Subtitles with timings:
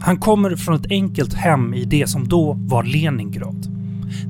[0.00, 3.66] Han kommer från ett enkelt hem i det som då var Leningrad.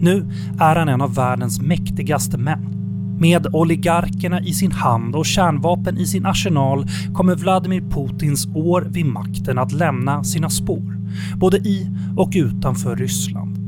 [0.00, 2.76] Nu är han en av världens mäktigaste män.
[3.20, 9.06] Med oligarkerna i sin hand och kärnvapen i sin arsenal kommer Vladimir Putins år vid
[9.06, 10.98] makten att lämna sina spår,
[11.36, 13.58] både i och utanför Ryssland.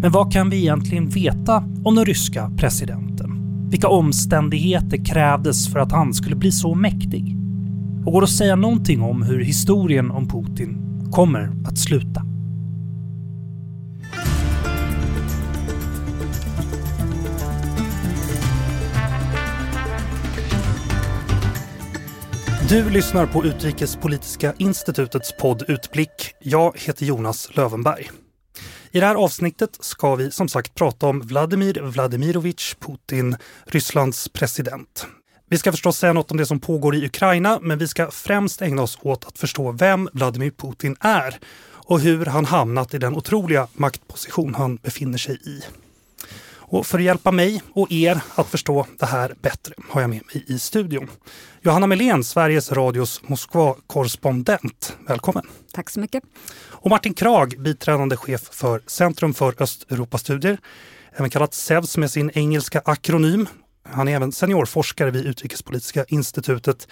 [0.00, 3.38] Men vad kan vi egentligen veta om den ryska presidenten?
[3.70, 7.36] Vilka omständigheter krävdes för att han skulle bli så mäktig?
[8.04, 12.22] Och går det att säga någonting om hur historien om Putin kommer att sluta?
[22.68, 26.34] Du lyssnar på Utrikespolitiska institutets podd Utblick.
[26.40, 28.10] Jag heter Jonas Lövenberg.
[28.90, 33.36] I det här avsnittet ska vi som sagt prata om Vladimir Vladimirovich Putin,
[33.66, 35.06] Rysslands president.
[35.52, 38.62] Vi ska förstås säga något om det som pågår i Ukraina, men vi ska främst
[38.62, 41.38] ägna oss åt att förstå vem Vladimir Putin är
[41.70, 45.62] och hur han hamnat i den otroliga maktposition han befinner sig i.
[46.56, 50.22] Och för att hjälpa mig och er att förstå det här bättre har jag med
[50.34, 51.10] mig i studion
[51.60, 54.96] Johanna Melén, Sveriges Radios Moskva-korrespondent.
[55.08, 55.44] Välkommen!
[55.72, 56.22] Tack så mycket.
[56.68, 60.58] Och Martin Krag, biträdande chef för Centrum för Östeuropastudier,
[61.12, 63.48] även kallat SEVS med sin engelska akronym.
[63.92, 66.88] Han är även seniorforskare vid Utrikespolitiska institutet.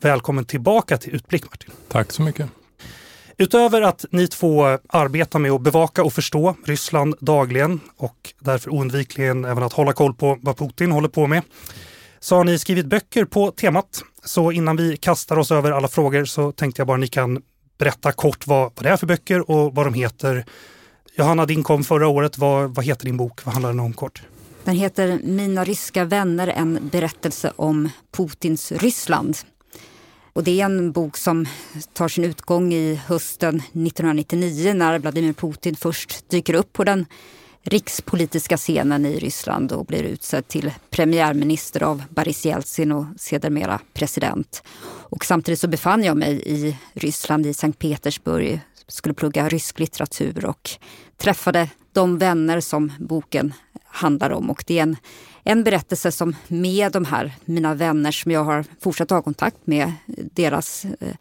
[0.00, 1.70] Välkommen tillbaka till Utblick Martin.
[1.88, 2.48] Tack så mycket.
[3.38, 9.44] Utöver att ni två arbetar med att bevaka och förstå Ryssland dagligen och därför oundvikligen
[9.44, 11.42] även att hålla koll på vad Putin håller på med
[12.20, 14.02] så har ni skrivit böcker på temat.
[14.24, 17.42] Så innan vi kastar oss över alla frågor så tänkte jag bara ni kan
[17.78, 20.44] berätta kort vad, vad det är för böcker och vad de heter.
[21.14, 22.38] Johanna, din kom förra året.
[22.38, 23.44] Vad, vad heter din bok?
[23.44, 24.22] Vad handlar den om kort?
[24.64, 29.36] Den heter Mina ryska vänner, en berättelse om Putins Ryssland.
[30.32, 31.46] Och det är en bok som
[31.92, 37.06] tar sin utgång i hösten 1999 när Vladimir Putin först dyker upp på den
[37.62, 44.62] rikspolitiska scenen i Ryssland och blir utsedd till premiärminister av Boris Jeltsin och sedermera president.
[44.84, 50.44] Och samtidigt så befann jag mig i Ryssland, i Sankt Petersburg, skulle plugga rysk litteratur
[50.44, 50.70] och
[51.16, 53.54] träffade de vänner som boken
[53.84, 54.50] handlar om.
[54.50, 54.96] Och det är en,
[55.44, 59.92] en berättelse som med de här mina vänner som jag har fortsatt ha kontakt med,
[60.06, 61.14] deras eh,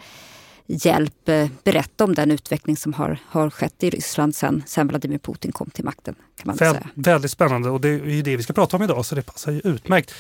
[0.65, 5.17] hjälp eh, berätta om den utveckling som har, har skett i Ryssland sen, sen Vladimir
[5.17, 6.15] Putin kom till makten.
[6.15, 6.87] Kan man Väl, säga.
[6.93, 9.51] Väldigt spännande och det är ju det vi ska prata om idag så det passar
[9.51, 10.13] ju utmärkt.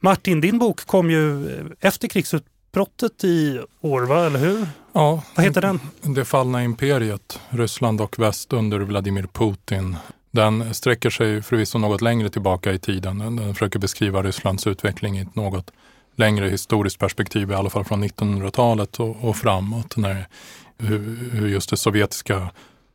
[0.00, 1.48] Martin, din bok kom ju
[1.80, 4.26] efter krigsutbrottet i år, va?
[4.26, 4.66] eller hur?
[4.96, 5.80] Ja, Vad heter den?
[6.00, 9.96] Det fallna imperiet, Ryssland och väst under Vladimir Putin.
[10.30, 13.18] Den sträcker sig förvisso något längre tillbaka i tiden.
[13.18, 15.70] Den försöker beskriva Rysslands utveckling i ett något
[16.14, 19.96] längre historiskt perspektiv, i alla fall från 1900-talet och, och, framåt.
[19.96, 20.26] När,
[20.78, 22.50] hur, hur just det sovjetiska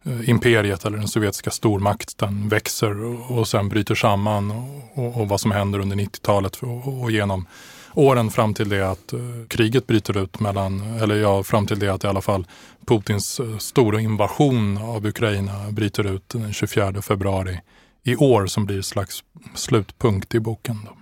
[0.06, 5.30] eh, imperiet eller den sovjetiska stormakten växer och, och sen bryter samman och, och, och
[5.30, 7.46] vad som händer under 90-talet och, och genom
[7.94, 11.94] åren fram till det att eh, kriget bryter ut mellan, eller ja, fram till det
[11.94, 12.48] att i alla fall
[12.88, 17.60] Putins eh, stora invasion av Ukraina bryter ut den 24 februari
[18.04, 19.24] i år som blir slags
[19.56, 20.78] slutpunkt i boken.
[20.86, 20.98] Då.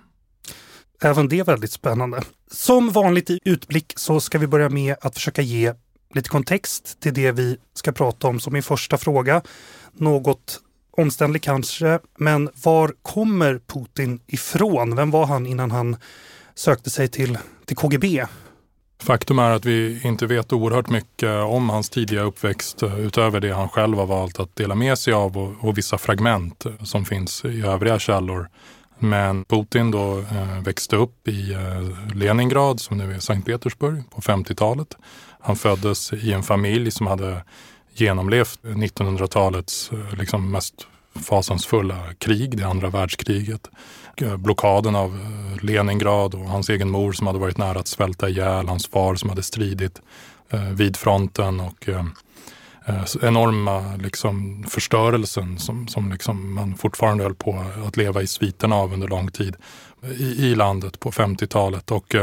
[1.08, 2.22] Även det är väldigt spännande.
[2.50, 5.74] Som vanligt i Utblick så ska vi börja med att försöka ge
[6.14, 9.42] lite kontext till det vi ska prata om som min första fråga.
[9.92, 14.96] Något omständlig kanske, men var kommer Putin ifrån?
[14.96, 15.96] Vem var han innan han
[16.60, 18.26] sökte sig till, till KGB?
[19.02, 23.52] Faktum är att vi inte vet oerhört mycket om hans tidiga uppväxt eh, utöver det
[23.52, 27.04] han själv har valt att dela med sig av och, och vissa fragment eh, som
[27.04, 28.48] finns i övriga källor.
[28.98, 34.20] Men Putin då eh, växte upp i eh, Leningrad som nu är Sankt Petersburg på
[34.20, 34.96] 50-talet.
[35.40, 37.44] Han föddes i en familj som hade
[37.94, 43.68] genomlevt 1900-talets eh, liksom mest fasansfulla krig, det andra världskriget.
[44.16, 48.28] Eh, blockaden av eh, Leningrad och hans egen mor som hade varit nära att svälta
[48.28, 50.00] ihjäl, hans far som hade stridit
[50.50, 51.88] eh, vid fronten och
[53.22, 58.92] enorma liksom, förstörelsen som, som liksom man fortfarande höll på att leva i sviterna av
[58.92, 59.56] under lång tid
[60.18, 61.90] i, i landet på 50-talet.
[61.90, 62.14] Och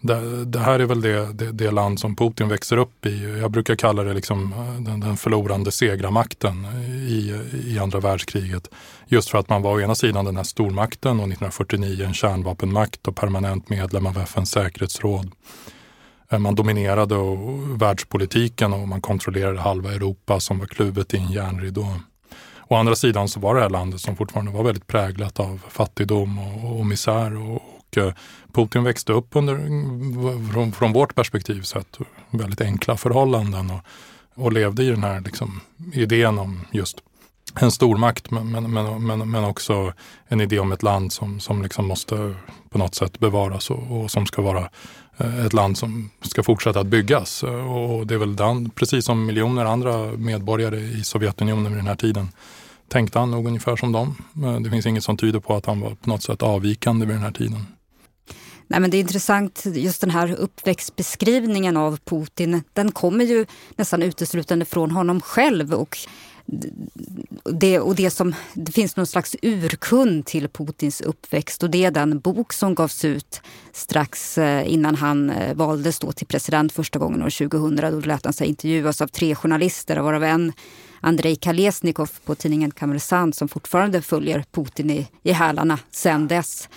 [0.00, 3.38] det, det, här är väl det, det, det, land som Putin växer upp i.
[3.40, 6.66] Jag brukar kalla det liksom eh, den, den förlorande segramakten
[7.08, 8.70] i, i andra världskriget.
[9.06, 13.08] Just för att man var å ena sidan den här stormakten och 1949 en kärnvapenmakt
[13.08, 15.32] och permanent medlem av FNs säkerhetsråd.
[16.30, 17.16] Eh, man dominerade
[17.78, 21.86] världspolitiken och man kontrollerade halva Europa som var kluvet i en järnridå.
[22.68, 26.38] Å andra sidan så var det här landet som fortfarande var väldigt präglat av fattigdom
[26.38, 27.36] och, och misär.
[27.36, 28.12] Och, och, eh,
[28.50, 29.56] Putin växte upp under,
[30.52, 31.98] från, från vårt perspektiv sett,
[32.30, 33.70] väldigt enkla förhållanden.
[33.70, 33.80] Och,
[34.34, 35.60] och levde i den här liksom,
[35.92, 36.98] idén om just
[37.54, 39.92] en stormakt men, men, men, men också
[40.28, 42.34] en idé om ett land som, som liksom måste
[42.70, 44.68] på något sätt bevaras och, och som ska vara
[45.16, 47.42] eh, ett land som ska fortsätta att byggas.
[47.42, 51.96] Och det är väl den, precis som miljoner andra medborgare i Sovjetunionen vid den här
[51.96, 52.28] tiden
[52.88, 54.16] tänkte han nog ungefär som dem.
[54.44, 57.14] Eh, det finns inget som tyder på att han var på något sätt avvikande vid
[57.14, 57.66] den här tiden.
[58.70, 63.46] Nej, men det är intressant, just den här uppväxtbeskrivningen av Putin, den kommer ju
[63.76, 65.74] nästan uteslutande från honom själv.
[65.74, 65.98] Och
[67.52, 71.90] det, och det, som, det finns någon slags urkund till Putins uppväxt och det är
[71.90, 73.40] den bok som gavs ut
[73.72, 77.76] strax eh, innan han eh, valdes då till president första gången år 2000.
[77.76, 80.52] Då lät han sig intervjuas av tre journalister, varav en
[81.00, 86.68] Andrei Kalesnikov på tidningen Kommersant som fortfarande följer Putin i, i hälarna sen dess.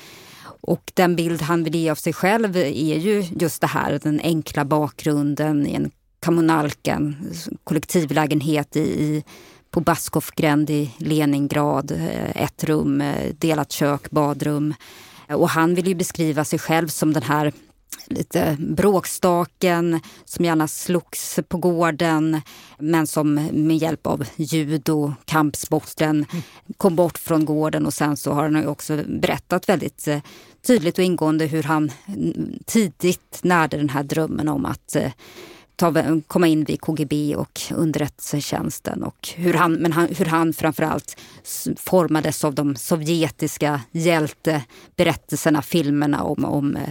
[0.68, 4.20] Och den bild han vill ge av sig själv är ju just det här, den
[4.24, 7.16] enkla bakgrunden i en kommunalken,
[7.64, 9.24] kollektivlägenhet i, i
[9.72, 11.92] på Baskovgränd i Leningrad.
[11.92, 14.74] Eh, ett rum, eh, delat kök, badrum.
[15.30, 17.52] Och han vill ju beskriva sig själv som den här
[18.08, 22.42] lite bråkstaken som gärna slogs på gården
[22.80, 26.26] men som med hjälp av judo, kampsporten
[26.78, 30.20] kom bort från gården och sen så har han också berättat väldigt eh,
[30.68, 31.92] tydligt och ingående hur han
[32.66, 34.96] tidigt närde den här drömmen om att
[35.76, 35.94] ta,
[36.28, 39.04] komma in vid KGB och underrättelsetjänsten.
[39.04, 41.18] Och hur han, men han, hur han framförallt
[41.78, 46.90] formades av de sovjetiska hjälteberättelserna, filmerna om, om eh,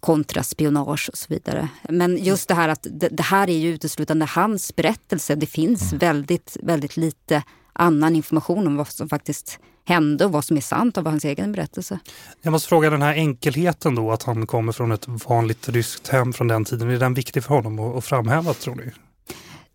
[0.00, 1.68] kontraspionage och så vidare.
[1.88, 5.34] Men just det här att det, det, här är ju uteslutande hans berättelse.
[5.34, 5.98] Det finns mm.
[5.98, 10.98] väldigt, väldigt lite annan information om vad som faktiskt hände och vad som är sant
[10.98, 11.98] av hans egen berättelse.
[12.42, 16.32] Jag måste fråga den här enkelheten då, att han kommer från ett vanligt ryskt hem
[16.32, 16.90] från den tiden.
[16.90, 18.92] Är den viktig för honom att framhäva tror ni?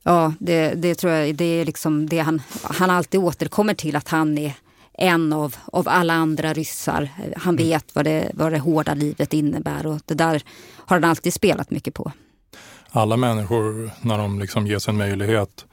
[0.03, 4.07] Ja, det, det tror jag det är liksom det han, han alltid återkommer till, att
[4.07, 4.53] han är
[4.97, 7.09] en av, av alla andra ryssar.
[7.37, 7.67] Han mm.
[7.67, 10.43] vet vad det, vad det hårda livet innebär och det där
[10.75, 12.11] har han alltid spelat mycket på.
[12.89, 15.65] Alla människor, när de liksom ges en möjlighet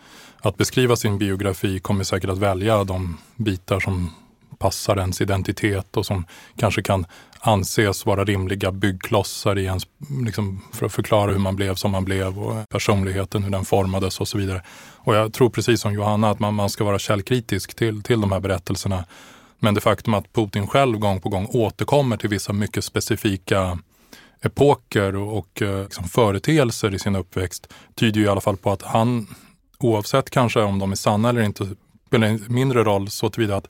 [0.42, 4.10] att beskriva sin biografi, kommer säkert att välja de bitar som
[4.58, 6.24] passar ens identitet och som
[6.56, 7.06] kanske kan
[7.40, 9.86] anses vara rimliga byggklossar i ens,
[10.24, 14.20] liksom, för att förklara hur man blev som man blev och personligheten, hur den formades
[14.20, 14.62] och så vidare.
[14.96, 18.32] Och jag tror precis som Johanna att man, man ska vara källkritisk till, till de
[18.32, 19.04] här berättelserna.
[19.58, 23.78] Men det faktum att Putin själv gång på gång återkommer till vissa mycket specifika
[24.42, 28.82] epoker och, och liksom företeelser i sin uppväxt tyder ju i alla fall på att
[28.82, 29.26] han,
[29.84, 31.68] oavsett kanske om de är sanna eller inte,
[32.06, 33.68] spelar mindre roll så tillvida att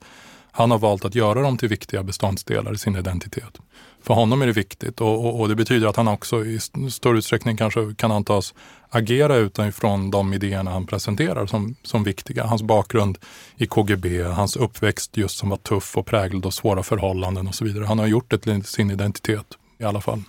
[0.51, 3.59] han har valt att göra dem till viktiga beståndsdelar i sin identitet.
[4.03, 6.59] För honom är det viktigt och, och, och det betyder att han också i
[6.91, 8.53] större utsträckning kanske kan antas
[8.89, 12.43] agera utifrån de idéerna han presenterar som, som viktiga.
[12.43, 13.17] Hans bakgrund
[13.57, 17.65] i KGB, hans uppväxt just som var tuff och präglad av svåra förhållanden och så
[17.65, 17.85] vidare.
[17.85, 19.45] Han har gjort det till sin identitet
[19.77, 20.23] i alla fall.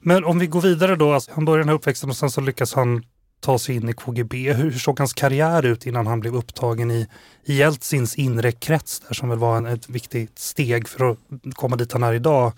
[0.00, 2.40] Men om vi går vidare då, alltså, han börjar den här uppväxten och sen så
[2.40, 3.04] lyckas han
[3.40, 4.52] ta sig in i KGB.
[4.52, 7.06] Hur såg hans karriär ut innan han blev upptagen i,
[7.44, 11.18] i Jeltsins inre krets där som väl var en, ett viktigt steg för att
[11.54, 12.52] komma dit han är idag,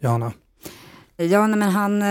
[0.00, 0.32] Johanna?
[1.16, 2.02] Ja, men han,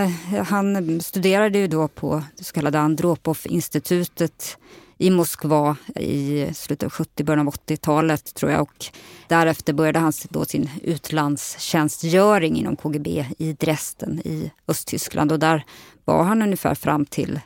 [0.48, 4.58] han studerade ju då på det så kallade Andropov-institutet
[4.98, 8.62] i Moskva i slutet av 70 början av 80-talet tror jag.
[8.62, 8.86] Och
[9.28, 15.32] därefter började han då sin utlandstjänstgöring inom KGB i Dresden i Östtyskland.
[15.32, 15.64] Och där
[16.04, 17.40] var han ungefär fram till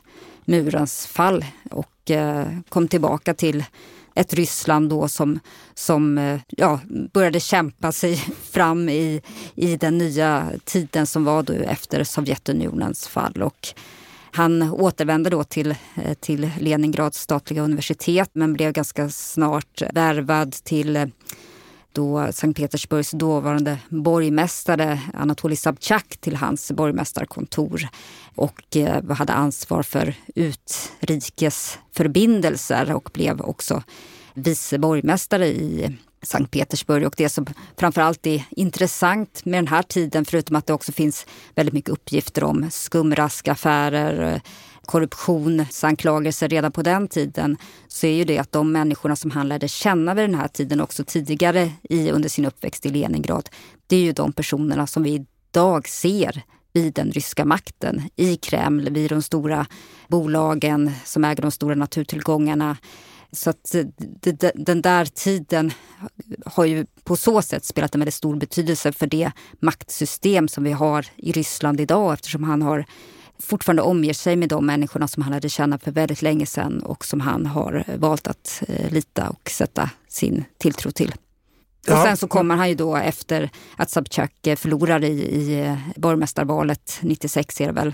[0.45, 3.63] murens fall och eh, kom tillbaka till
[4.15, 5.39] ett Ryssland då som,
[5.73, 6.79] som eh, ja,
[7.13, 8.15] började kämpa sig
[8.51, 9.21] fram i,
[9.55, 13.43] i den nya tiden som var då efter Sovjetunionens fall.
[13.43, 13.67] Och
[14.31, 21.11] han återvände då till, eh, till Leningrads statliga universitet men blev ganska snart värvad till
[21.93, 27.87] då Sankt Petersburgs dåvarande borgmästare Anatolij Sabchak till hans borgmästarkontor
[28.35, 33.83] och eh, hade ansvar för utrikesförbindelser och blev också
[34.33, 37.05] vice borgmästare i Sankt Petersburg.
[37.05, 37.45] Och det som
[37.77, 42.43] framförallt är intressant med den här tiden, förutom att det också finns väldigt mycket uppgifter
[42.43, 44.41] om skumraskaffärer,
[44.85, 49.67] korruptionsanklagelser redan på den tiden så är ju det att de människorna som han lärde
[49.67, 53.49] känna vid den här tiden också tidigare i, under sin uppväxt i Leningrad,
[53.87, 58.89] det är ju de personerna som vi idag ser vid den ryska makten, i Kreml,
[58.89, 59.65] vid de stora
[60.07, 62.77] bolagen som äger de stora naturtillgångarna.
[63.31, 63.85] Så att eh,
[64.55, 65.71] den där tiden
[66.45, 70.71] har ju på så sätt spelat en väldigt stor betydelse för det maktsystem som vi
[70.71, 72.85] har i Ryssland idag eftersom han har
[73.43, 77.05] fortfarande omger sig med de människorna som han hade tjänat för väldigt länge sedan och
[77.05, 81.13] som han har valt att eh, lita och sätta sin tilltro till.
[81.87, 85.77] Och sen så kommer han ju då efter att Sobchak eh, förlorar i, i eh,
[85.95, 87.93] borgmästarvalet 96 är det väl,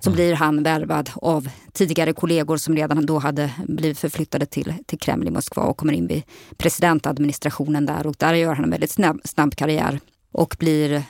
[0.00, 0.16] så mm.
[0.16, 5.28] blir han värvad av tidigare kollegor som redan då hade blivit förflyttade till, till Kreml
[5.28, 6.22] i Moskva och kommer in vid
[6.56, 10.00] presidentadministrationen där och där gör han en väldigt snabb, snabb karriär
[10.32, 11.02] och blir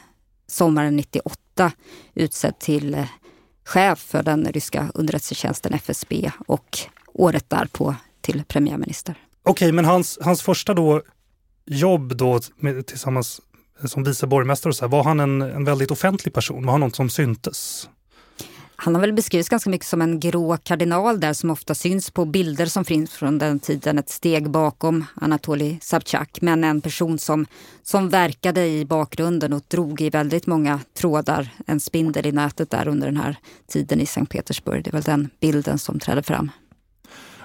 [0.46, 1.72] sommaren 98
[2.14, 3.06] utsedd till
[3.68, 6.78] chef för den ryska underrättelsetjänsten FSB och
[7.12, 9.14] året därpå till premiärminister.
[9.42, 11.02] Okej, okay, men hans, hans första då
[11.66, 13.40] jobb då med, tillsammans
[13.84, 16.66] som vice borgmästare, och så här, var han en, en väldigt offentlig person?
[16.66, 17.88] Var han någon som syntes?
[18.80, 22.24] Han har väl beskrivits ganska mycket som en grå kardinal där som ofta syns på
[22.24, 23.98] bilder som finns från den tiden.
[23.98, 26.38] Ett steg bakom Anatolij Sabchak.
[26.40, 27.46] Men en person som,
[27.82, 31.48] som verkade i bakgrunden och drog i väldigt många trådar.
[31.66, 34.84] En spindel i nätet där under den här tiden i Sankt Petersburg.
[34.84, 36.50] Det är väl den bilden som trädde fram.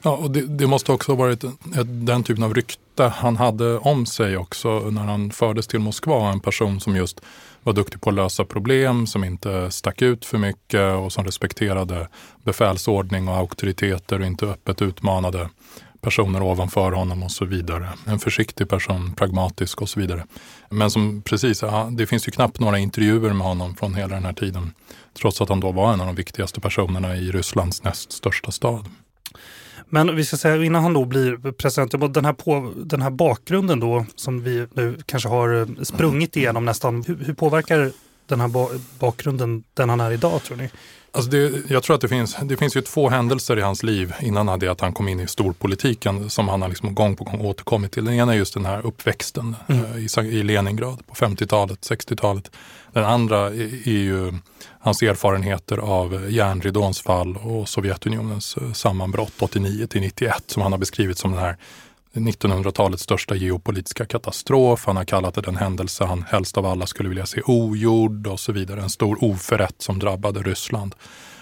[0.04, 1.52] Ja, och det, det måste också ha varit ett,
[2.06, 6.32] den typen av rykte han hade om sig också när han fördes till Moskva.
[6.32, 7.22] En person som just
[7.64, 12.08] var duktig på att lösa problem, som inte stack ut för mycket och som respekterade
[12.44, 15.50] befälsordning och auktoriteter och inte öppet utmanade
[16.02, 17.90] personer ovanför honom och så vidare.
[18.06, 20.26] En försiktig person, pragmatisk och så vidare.
[20.70, 24.34] Men som precis, det finns ju knappt några intervjuer med honom från hela den här
[24.34, 24.74] tiden.
[25.14, 28.86] Trots att han då var en av de viktigaste personerna i Rysslands näst största stad.
[29.94, 33.80] Men vi ska säga innan han då blir president, den här, på, den här bakgrunden
[33.80, 37.04] då som vi nu kanske har eh, sprungit igenom nästan.
[37.08, 37.92] Hur, hur påverkar
[38.28, 40.70] den här ba bakgrunden den han är idag tror ni?
[41.16, 44.14] Alltså det, jag tror att det finns, det finns ju två händelser i hans liv
[44.22, 47.42] innan det att han kom in i storpolitiken som han har liksom gång på gång
[47.42, 48.06] återkommit till.
[48.06, 49.86] Den ena är just den här uppväxten mm.
[49.86, 52.52] Eh, i, i Leningrad på 50-talet, 60-talet.
[52.94, 54.34] Den andra är, är ju
[54.80, 60.80] hans erfarenheter av järnridåns fall och Sovjetunionens eh, sammanbrott 89 till 91 som han har
[60.80, 61.58] beskrivit som den här
[62.14, 64.86] 1900-talets största geopolitiska katastrof.
[64.86, 68.40] Han har kallat det den händelse han helst av alla skulle vilja se ogjord och
[68.40, 68.82] så vidare.
[68.82, 70.96] En stor oförrätt som drabbade Ryssland.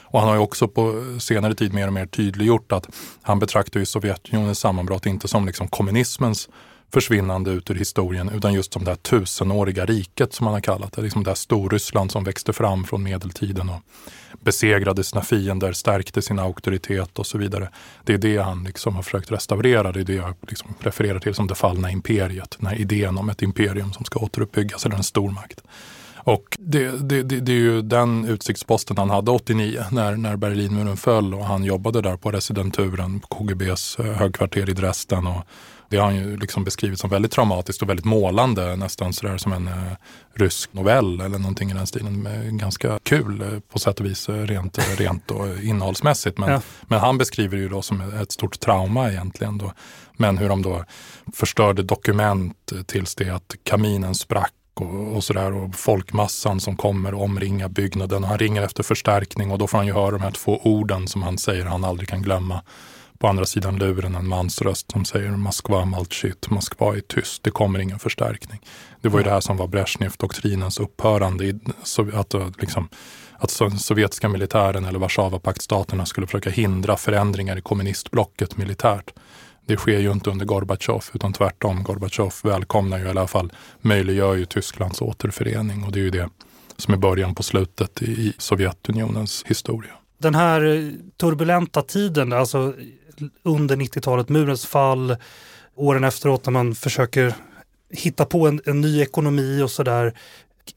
[0.04, 2.90] Och han har ju också på senare tid mer och mer tydliggjort att
[3.22, 6.50] han betraktar ju Sovjetunionens sammanbrott inte som liksom kommunismens
[6.94, 10.94] försvinnande ut ur historien utan just som det här tusenåriga riket som man har kallat
[10.94, 11.02] det.
[11.02, 13.82] Liksom det här Storryssland som växte fram från medeltiden och
[14.40, 17.70] besegrade sina fiender, stärkte sin auktoritet och så vidare.
[18.04, 19.92] Det är det han liksom har försökt restaurera.
[19.92, 22.56] Det är det jag liksom refererar till som det fallna imperiet.
[22.60, 25.62] Den här idén om ett imperium som ska återuppbyggas, eller en stormakt.
[26.24, 30.98] Och det, det, det, det, är ju den utsiktsposten han hade 89 när, när Berlinmuren
[30.98, 35.44] föll och han jobbade där på residenturen på KGBs eh, högkvarter i Dresden och
[35.92, 39.54] det har han ju liksom beskrivit som väldigt traumatiskt och väldigt målande, nästan sådär som
[39.54, 39.74] en eh,
[40.34, 42.28] rysk novell eller någonting i den stilen.
[42.58, 46.38] Ganska kul eh, på sätt och vis eh, rent, eh, rent och innehållsmässigt.
[46.38, 46.62] Men, ja.
[46.82, 49.58] men han beskriver det ju då som ett stort trauma egentligen.
[49.58, 49.74] Då.
[50.18, 50.86] Men hur de då
[51.34, 57.24] förstörde dokument tills det att kaminen sprack och, och sådär och folkmassan som kommer och
[57.24, 58.24] omringar byggnaden.
[58.24, 61.08] Och han ringer efter förstärkning och då får han ju höra de här två orden
[61.08, 62.62] som han säger han aldrig kan glömma
[63.22, 67.52] på andra sidan luren en mans röst som säger Moskva malchit, Moskva är tyst, det
[67.52, 68.60] kommer ingen förstärkning.
[69.02, 71.46] Det var ju det här som var Brezhnev-doktrinens upphörande.
[71.46, 71.60] I,
[72.14, 72.90] att, eh, liksom,
[73.38, 73.52] att
[73.82, 79.14] sovjetiska militären eller Warszawapaktstaterna skulle försöka hindra förändringar i kommunistblocket militärt.
[79.66, 81.84] Det sker ju inte under Gorbatjov utan tvärtom.
[81.84, 83.52] Gorbatjov välkomnar ju i alla fall,
[83.82, 86.30] möjliggör ju Tysklands återförening och det är ju det
[86.78, 89.92] som är början på slutet i Sovjetunionens historia.
[90.18, 92.74] Den här eh, turbulenta tiden, alltså
[93.44, 95.16] under 90-talet, murens fall,
[95.76, 97.36] åren efteråt när man försöker
[97.90, 100.14] hitta på en, en ny ekonomi och sådär.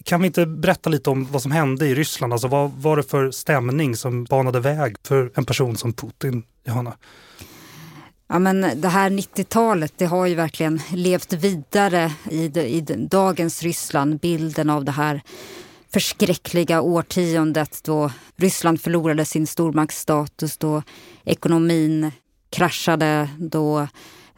[0.04, 2.32] Kan vi inte berätta lite om vad som hände i Ryssland?
[2.32, 6.96] Alltså vad var det för stämning som banade väg för en person som Putin, Johanna?
[8.28, 13.62] Ja, men det här 90-talet det har ju verkligen levt vidare i, de, i dagens
[13.62, 14.20] Ryssland.
[14.20, 15.22] Bilden av det här
[15.92, 20.82] förskräckliga årtiondet då Ryssland förlorade sin stormaktsstatus, då
[21.24, 22.12] ekonomin
[22.54, 23.88] kraschade, då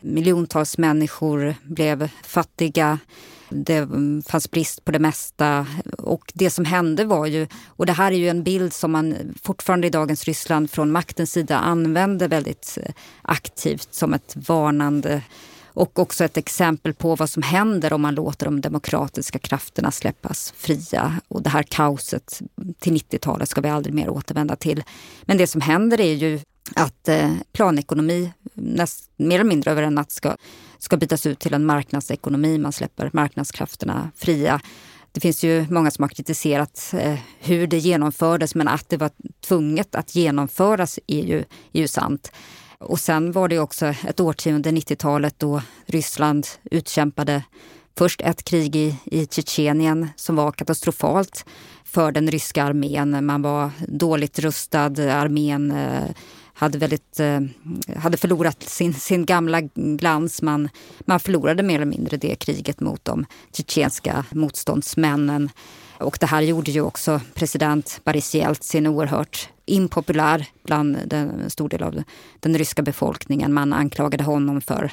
[0.01, 2.99] miljontals människor blev fattiga.
[3.49, 3.89] Det
[4.27, 5.67] fanns brist på det mesta
[5.99, 9.17] och det som hände var ju, och det här är ju en bild som man
[9.43, 12.93] fortfarande i dagens Ryssland från maktens sida använder väldigt eh,
[13.23, 15.23] aktivt som ett varnande
[15.65, 20.55] och också ett exempel på vad som händer om man låter de demokratiska krafterna släppas
[20.57, 21.21] fria.
[21.29, 22.43] Och det här kaoset
[22.79, 24.85] till 90-talet ska vi aldrig mer återvända till.
[25.23, 26.41] Men det som händer är ju
[26.75, 30.37] att eh, planekonomi näst, mer eller mindre över en natt ska,
[30.79, 32.59] ska bytas ut till en marknadsekonomi.
[32.59, 34.61] Man släpper marknadskrafterna fria.
[35.13, 39.11] det finns ju många som har kritiserat eh, hur det genomfördes men att det var
[39.41, 41.39] tvunget att genomföras är ju,
[41.73, 42.33] är ju sant.
[42.79, 47.43] Och sen var det också ett årtionde, 90-talet, då Ryssland utkämpade
[47.99, 51.45] först ett krig i, i Tjetjenien som var katastrofalt
[51.85, 53.27] för den ryska armén.
[53.27, 56.11] Man var dåligt rustad, armén eh,
[56.59, 57.41] hade, väldigt, eh,
[57.97, 60.43] hade förlorat sin, sin gamla glans.
[60.43, 60.69] Man,
[61.01, 65.51] man förlorade mer eller mindre det kriget mot de tjetjenska motståndsmännen.
[65.99, 71.69] Och det här gjorde ju också president Boris Jeltsin oerhört impopulär bland den, en stor
[71.69, 72.03] del av
[72.41, 73.53] den ryska befolkningen.
[73.53, 74.93] Man anklagade honom för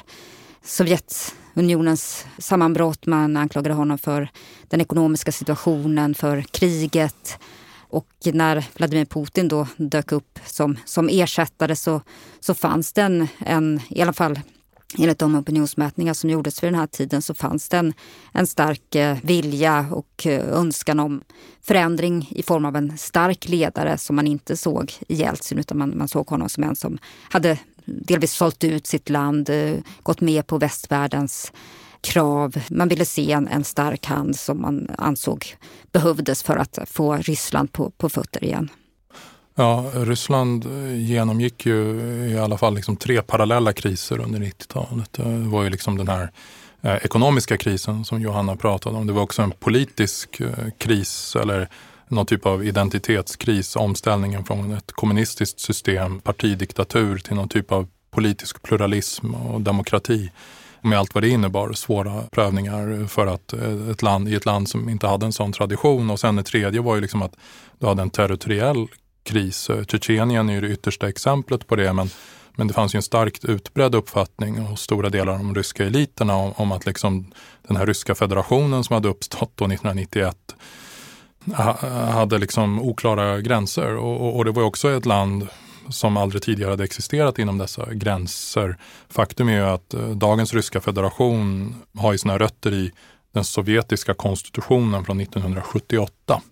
[0.64, 3.06] Sovjetunionens sammanbrott.
[3.06, 4.28] Man anklagade honom för
[4.68, 7.38] den ekonomiska situationen, för kriget.
[7.94, 12.00] Och när Vladimir Putin då dök upp som, som ersättare så,
[12.40, 14.40] så fanns det en, en, i alla fall
[14.98, 17.92] enligt de opinionsmätningar som gjordes vid den här tiden så fanns det en,
[18.32, 21.22] en stark eh, vilja och eh, önskan om
[21.62, 25.98] förändring i form av en stark ledare som man inte såg i Jeltsin utan man,
[25.98, 26.98] man såg honom som en som
[27.30, 31.52] hade delvis sålt ut sitt land, eh, gått med på västvärldens
[32.04, 32.54] krav.
[32.70, 35.56] Man ville se en, en stark hand som man ansåg
[35.92, 38.68] behövdes för att få Ryssland på, på fötter igen.
[39.54, 45.12] Ja, Ryssland genomgick ju i alla fall liksom tre parallella kriser under 90-talet.
[45.12, 46.30] Det var ju liksom den här
[46.82, 49.06] eh, ekonomiska krisen som Johanna pratade om.
[49.06, 51.68] Det var också en politisk eh, kris eller
[52.08, 58.62] någon typ av identitetskris, omställningen från ett kommunistiskt system, partidiktatur till någon typ av politisk
[58.62, 60.30] pluralism och demokrati
[60.84, 64.68] med allt vad det innebar, svåra prövningar för att eh, ett land, i ett land
[64.68, 66.10] som inte hade en sån tradition.
[66.10, 67.36] Och sen det tredje var ju liksom att
[67.78, 68.86] du hade en territoriell
[69.22, 69.70] kris.
[69.70, 71.92] Eh, Tjetjenien är ju det yttersta exemplet på det.
[71.92, 72.10] Men,
[72.56, 76.36] men det fanns ju en starkt utbredd uppfattning hos stora delar av de ryska eliterna
[76.36, 77.32] om, om att liksom
[77.68, 80.54] den här ryska federationen som hade uppstått då 1991
[82.12, 83.96] hade liksom oklara gränser.
[83.96, 85.48] Och, och, och det var också ett land
[85.88, 88.76] som aldrig tidigare hade existerat inom dessa gränser.
[89.08, 92.92] Faktum är ju att eh, dagens ryska federation har ju sina rötter i
[93.32, 96.42] den sovjetiska konstitutionen från 1978.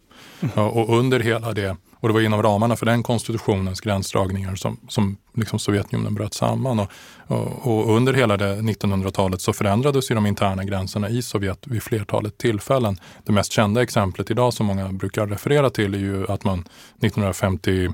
[0.41, 0.69] Mm.
[0.69, 5.17] Och under hela det, och det var inom ramarna för den konstitutionens gränsdragningar som, som
[5.35, 6.79] liksom Sovjetunionen bröt samman.
[6.81, 6.89] Och,
[7.27, 11.83] och, och under hela det 1900-talet så förändrades ju de interna gränserna i Sovjet vid
[11.83, 12.97] flertalet tillfällen.
[13.25, 17.91] Det mest kända exemplet idag som många brukar referera till är ju att man 1950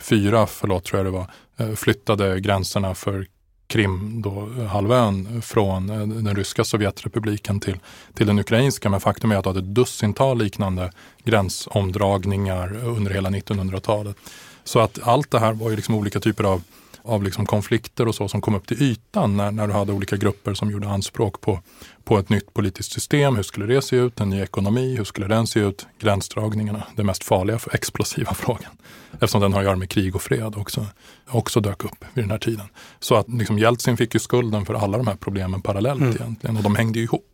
[0.00, 3.26] fyra, förlåt tror jag det var, eh, flyttade gränserna för
[3.66, 7.78] Krim, då, eh, halvön, från eh, den ryska Sovjetrepubliken till,
[8.14, 8.90] till den ukrainska.
[8.90, 10.92] Men faktum är att det hade ett dussintal liknande
[11.24, 14.16] gränsomdragningar under hela 1900-talet.
[14.64, 16.62] Så att allt det här var ju liksom olika typer av
[17.02, 20.16] av liksom konflikter och så som kom upp till ytan när, när du hade olika
[20.16, 21.60] grupper som gjorde anspråk på,
[22.04, 23.36] på ett nytt politiskt system.
[23.36, 24.20] Hur skulle det se ut?
[24.20, 24.96] En ny ekonomi?
[24.96, 25.86] Hur skulle den se ut?
[25.98, 28.72] Gränsdragningarna, det mest farliga för explosiva frågan.
[29.12, 30.86] Eftersom den har att göra med krig och fred också,
[31.28, 32.66] också dök upp vid den här tiden.
[33.00, 36.14] Så att liksom Jeltsin fick ju skulden för alla de här problemen parallellt mm.
[36.14, 37.29] egentligen och de hängde ju ihop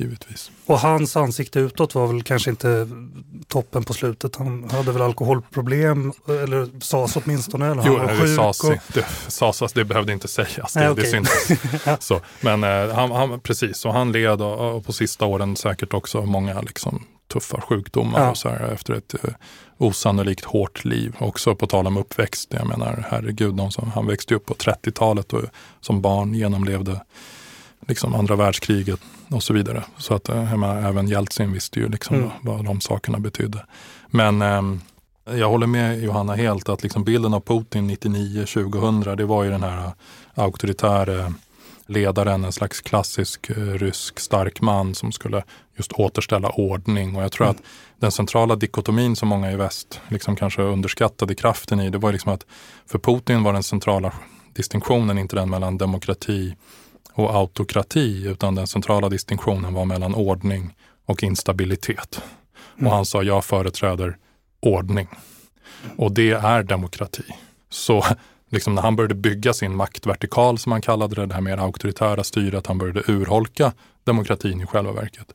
[0.00, 0.50] givetvis.
[0.66, 2.88] Och hans ansikte utåt var väl kanske inte
[3.48, 4.36] toppen på slutet.
[4.36, 7.66] Han hade väl alkoholproblem, eller sades åtminstone.
[7.66, 8.74] Eller jo, han var det sades, och...
[8.94, 10.72] det, sades, det behövde inte sägas.
[10.72, 11.04] Det, Nej, okay.
[11.04, 11.48] det syntes.
[12.06, 15.94] så, men eh, han, han, precis, så han led och, och, på sista åren säkert
[15.94, 18.30] också många liksom, tuffa sjukdomar ja.
[18.30, 19.30] och så här, efter ett eh,
[19.78, 21.16] osannolikt hårt liv.
[21.18, 22.54] Också på tal om uppväxt.
[22.58, 25.42] Jag menar, herregud, de som, han växte upp på 30-talet och
[25.80, 27.00] som barn genomlevde
[27.90, 29.00] liksom andra världskriget
[29.30, 29.84] och så vidare.
[29.98, 32.30] Så att eh, menar, även Jeltsin visste ju liksom mm.
[32.42, 33.66] vad, de sakerna betydde.
[34.06, 34.62] Men eh,
[35.38, 39.62] jag håller med Johanna helt att liksom bilden av Putin 99-2000 det var ju den
[39.62, 39.92] här
[40.34, 41.34] auktoritära
[41.86, 45.42] ledaren, en slags klassisk eh, rysk stark man som skulle
[45.76, 47.16] just återställa ordning.
[47.16, 47.56] Och jag tror mm.
[47.56, 47.62] att
[47.98, 52.32] den centrala dikotomin som många i väst liksom kanske underskattade kraften i, det var liksom
[52.32, 52.46] att
[52.86, 54.12] för Putin var den centrala
[54.52, 56.54] distinktionen inte den mellan demokrati
[57.24, 60.74] och autokrati utan den centrala distinktionen var mellan ordning
[61.06, 62.22] och instabilitet.
[62.78, 62.86] Mm.
[62.86, 64.16] Och han sa, jag företräder
[64.60, 65.08] ordning.
[65.96, 67.24] Och det är demokrati.
[67.70, 68.04] Så
[68.50, 72.24] liksom när han började bygga sin maktvertikal som han kallade det, det här mer auktoritära
[72.24, 73.72] styret, han började urholka
[74.04, 75.26] demokratin i själva verket.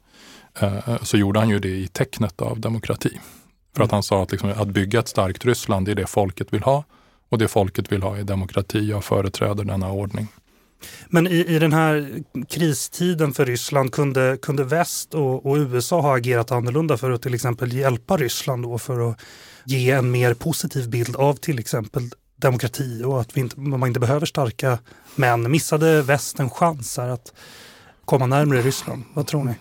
[0.59, 3.19] Eh, så gjorde han ju det i tecknet av demokrati.
[3.75, 3.95] För att mm.
[3.95, 6.83] han sa att liksom, att bygga ett starkt Ryssland, det är det folket vill ha.
[7.29, 10.27] Och det folket vill ha är demokrati, jag företräder denna ordning.
[11.09, 16.17] Men i, i den här kristiden för Ryssland kunde, kunde väst och, och, USA ha
[16.17, 19.19] agerat annorlunda för att till exempel hjälpa Ryssland då för att
[19.65, 23.99] ge en mer positiv bild av till exempel demokrati och att vi inte, man inte
[23.99, 24.79] behöver starka
[25.15, 25.51] män.
[25.51, 27.33] Missade väst en chans här att
[28.05, 29.03] komma närmare Ryssland?
[29.13, 29.53] Vad tror ni?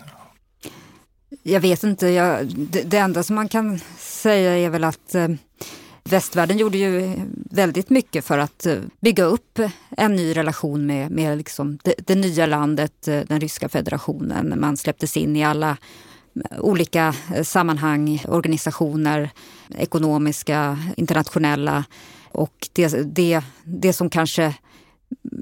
[1.43, 2.07] Jag vet inte.
[2.07, 5.27] Jag, det, det, enda som man kan säga är väl att eh,
[6.09, 11.37] västvärlden gjorde ju väldigt mycket för att eh, bygga upp en ny relation med, med
[11.37, 14.53] liksom det, det nya landet, eh, den ryska federationen.
[14.59, 15.77] Man släpptes in i alla
[16.51, 19.29] eh, olika sammanhang, organisationer,
[19.77, 21.83] ekonomiska, internationella.
[22.31, 24.53] Och det, det, det som kanske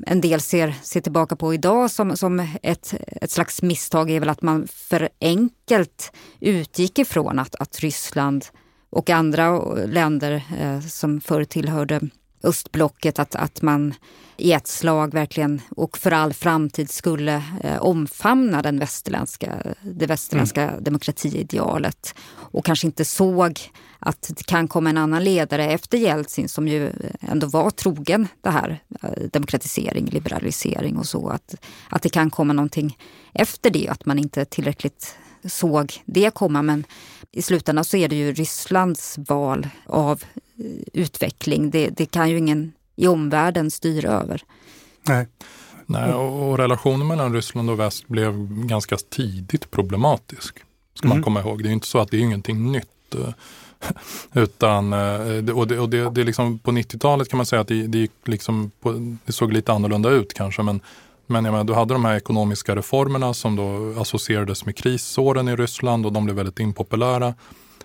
[0.08, 4.30] en del ser, ser tillbaka på idag som, som ett, ett slags misstag är väl
[4.30, 8.46] att man för enkelt utgick ifrån att, att Ryssland
[8.94, 12.02] och andra länder eh, som förr tillhörde
[12.44, 13.94] östblocket, att, att man
[14.38, 20.70] i ett slag verkligen och för all framtid skulle eh, omfamna den västerländska, det västerländska
[20.70, 20.84] mm.
[20.84, 23.60] demokratiidealet och kanske inte såg
[24.00, 28.50] att det kan komma en annan ledare efter Jeltsin som ju ändå var trogen det
[28.50, 31.30] här eh, demokratisering, liberalisering och så.
[31.30, 31.56] Att,
[31.90, 32.98] att det kan komma någonting
[33.34, 36.62] efter det, att man inte tillräckligt såg det komma.
[36.62, 36.84] Men
[37.34, 40.24] i slutändan så är det ju Rysslands val av
[40.58, 41.70] eh, utveckling.
[41.70, 44.44] Det, det kan ju ingen i omvärlden styra över.
[45.08, 45.28] Nej.
[45.86, 50.60] Nej, och relationen mellan Ryssland och väst blev ganska tidigt problematisk.
[50.94, 51.18] Ska mm.
[51.18, 51.64] man komma ihåg.
[51.64, 53.16] Det är inte så att det är ingenting nytt.
[53.16, 53.34] Eh,
[54.34, 57.88] utan, eh, och det, och det, det liksom, på 90-talet kan man säga att det,
[57.88, 60.64] det, liksom på, det såg lite annorlunda ut kanske.
[60.64, 60.82] Men,
[61.28, 65.56] men jag menar, du hade de här ekonomiska reformerna som då associerades med krisåren i
[65.56, 67.34] Ryssland och de blev väldigt impopulära.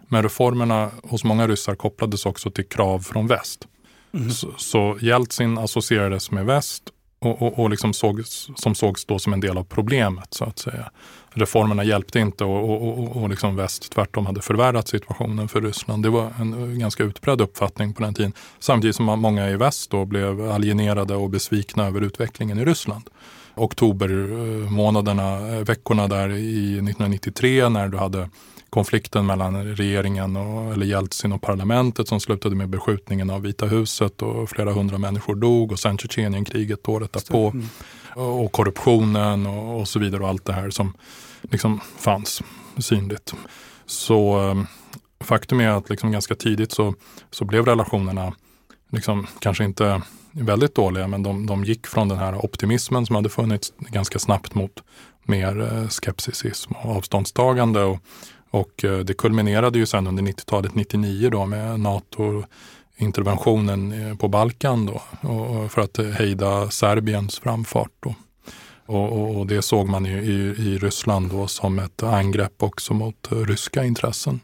[0.09, 3.69] Men reformerna hos många ryssar kopplades också till krav från väst.
[4.13, 4.31] Mm.
[4.31, 6.83] Så, så Jeltsin associerades med väst
[7.19, 10.59] och, och, och liksom sågs, som sågs då som en del av problemet så att
[10.59, 10.91] säga.
[11.31, 16.03] Reformerna hjälpte inte och, och, och liksom väst tvärtom hade förvärrat situationen för Ryssland.
[16.03, 18.33] Det var en eh, ganska utbredd uppfattning på den tiden.
[18.59, 23.05] Samtidigt som många i väst då blev alienerade och besvikna över utvecklingen i Ryssland.
[23.55, 28.29] Oktobermånaderna, eh, eh, veckorna där i 1993 när du hade
[28.71, 34.23] konflikten mellan regeringen, och, eller Jeltsin och parlamentet som slutade med beskjutningen av Vita huset
[34.23, 37.51] och flera hundra människor dog och sen Tjetjenienkriget året därpå.
[37.51, 37.67] Mm.
[38.15, 40.95] Och korruptionen och, och, så vidare och allt det här som
[41.43, 42.43] liksom fanns
[42.79, 43.35] synligt.
[43.87, 44.67] Så ehm,
[45.21, 46.95] faktum är att liksom ganska tidigt så,
[47.31, 48.33] så blev relationerna
[48.93, 50.03] liksom, kanske inte
[50.33, 54.55] väldigt dåliga, men de, de gick från den här optimismen som hade funnits ganska snabbt
[54.55, 54.83] mot
[55.25, 57.83] mer eh, skepticism och avståndstagande.
[57.83, 57.99] Och,
[58.51, 64.87] och eh, det kulminerade ju sen under 90-talet, 99 då med NATO-interventionen eh, på Balkan
[64.87, 65.03] då,
[65.69, 67.93] för att hejda Serbiens framfart.
[68.01, 68.15] Då.
[68.87, 73.29] Och, och, det såg man i, i, i Ryssland då som ett angrepp också mot
[73.31, 74.41] ryska intressen.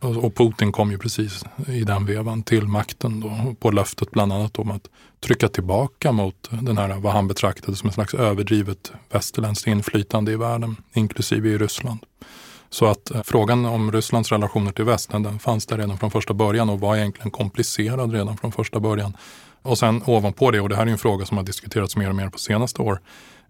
[0.00, 4.58] Och Putin kom ju precis i den vevan till makten då, på löftet bland annat
[4.58, 4.88] om att
[5.20, 10.36] trycka tillbaka mot den här, vad han betraktade som ett slags överdrivet västerländskt inflytande i
[10.36, 12.00] världen, inklusive i Ryssland.
[12.70, 16.34] Så att eh, frågan om Rysslands relationer till väst, den fanns där redan från första
[16.34, 19.16] början och var egentligen komplicerad redan från första början.
[19.62, 22.14] Och sen ovanpå det, och det här är en fråga som har diskuterats mer och
[22.14, 23.00] mer på senaste år,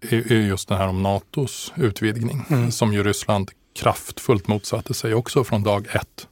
[0.01, 2.71] är just det här om NATOs utvidgning mm.
[2.71, 6.27] som ju Ryssland kraftfullt motsatte sig också från dag ett.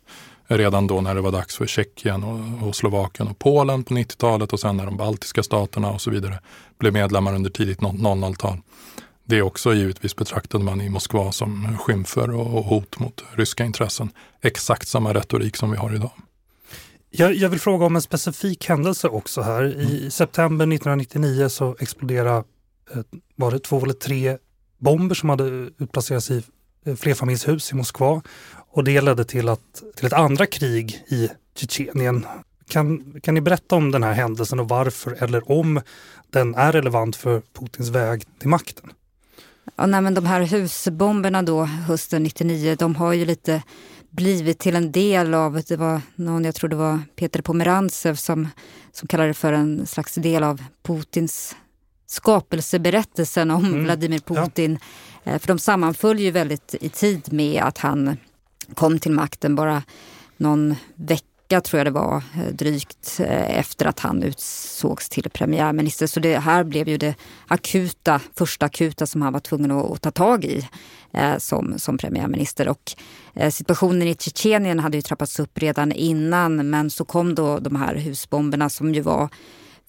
[0.48, 4.54] Redan då när det var dags för Tjeckien och, och Slovakien och Polen på 90-talet
[4.54, 6.40] och sen när de baltiska staterna och så vidare
[6.80, 8.58] blev medlemmar under tidigt 00-tal.
[9.30, 14.10] Det också givetvis betraktade man i Moskva som skymfer och hot mot ryska intressen.
[14.42, 16.12] Exakt samma retorik som vi har idag.
[17.10, 19.66] Jag, jag vill fråga om en specifik händelse också här.
[19.66, 20.12] I mm.
[20.12, 22.44] september 1999 så exploderade
[22.94, 23.02] eh,
[23.36, 24.38] var det två eller tre
[24.78, 25.44] bomber som hade
[25.78, 26.44] utplacerats i
[26.86, 28.22] eh, flerfamiljshus i Moskva.
[28.72, 32.26] Och det ledde till, att, till ett andra krig i Tjetjenien.
[32.70, 35.82] Kan, kan ni berätta om den här händelsen och varför eller om
[36.30, 38.92] den är relevant för Putins väg till makten?
[39.76, 43.64] Ja, nej, men de här husbomberna då hösten 99, de har ju lite
[44.10, 48.48] blivit till en del av, det var någon, jag tror det var Peter Pomerantsev som,
[48.92, 51.56] som kallade det för en slags del av Putins
[52.06, 53.84] skapelseberättelsen om mm.
[53.84, 54.80] Vladimir Putin.
[55.24, 55.32] Ja.
[55.32, 58.18] Eh, för de sammanföll ju väldigt i tid med att han
[58.74, 59.84] kom till makten bara
[60.38, 65.30] någon vecka vecka tror jag det var eh, drygt eh, efter att han utsågs till
[65.30, 66.08] premiärminister.
[66.08, 67.16] Så det här blev ju det
[67.48, 70.68] akuta, första akuta som han var tvungen att, att ta tag i
[71.14, 72.68] eh, som, som premiärminister.
[72.68, 72.96] Och
[73.36, 77.76] eh, situationen i Tjetjenien hade ju trappats upp redan innan men så kom då de
[77.76, 79.30] här husbomberna som ju var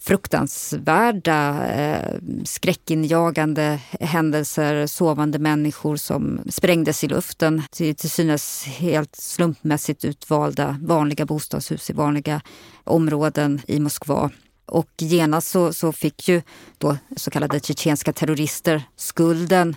[0.01, 10.05] fruktansvärda, eh, skräckinjagande händelser, sovande människor som sprängdes i luften till, till synes helt slumpmässigt
[10.05, 12.41] utvalda vanliga bostadshus i vanliga
[12.85, 14.31] områden i Moskva.
[14.67, 16.43] Och genast så, så fick ju
[16.79, 19.77] då så kallade tjetjenska terrorister skulden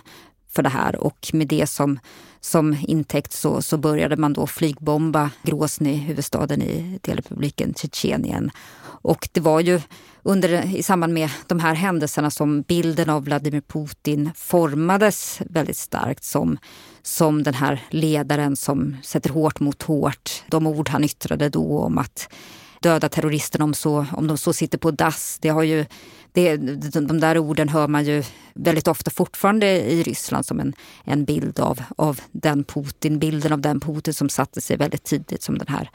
[0.54, 1.98] för det här och med det som,
[2.40, 8.50] som intäkt så, så började man då flygbomba Grozny, huvudstaden i delrepubliken Tjetjenien.
[9.04, 9.80] Och det var ju
[10.22, 16.24] under, i samband med de här händelserna som bilden av Vladimir Putin formades väldigt starkt
[16.24, 16.58] som,
[17.02, 20.42] som den här ledaren som sätter hårt mot hårt.
[20.46, 22.28] De ord han yttrade då om att
[22.80, 25.38] döda terroristerna om, så, om de så sitter på dass.
[25.40, 25.86] Det har ju,
[26.34, 28.22] det, de där orden hör man ju
[28.54, 33.60] väldigt ofta fortfarande i Ryssland som en, en bild av, av den Putin, bilden av
[33.60, 35.90] den Putin som satte sig väldigt tidigt som den här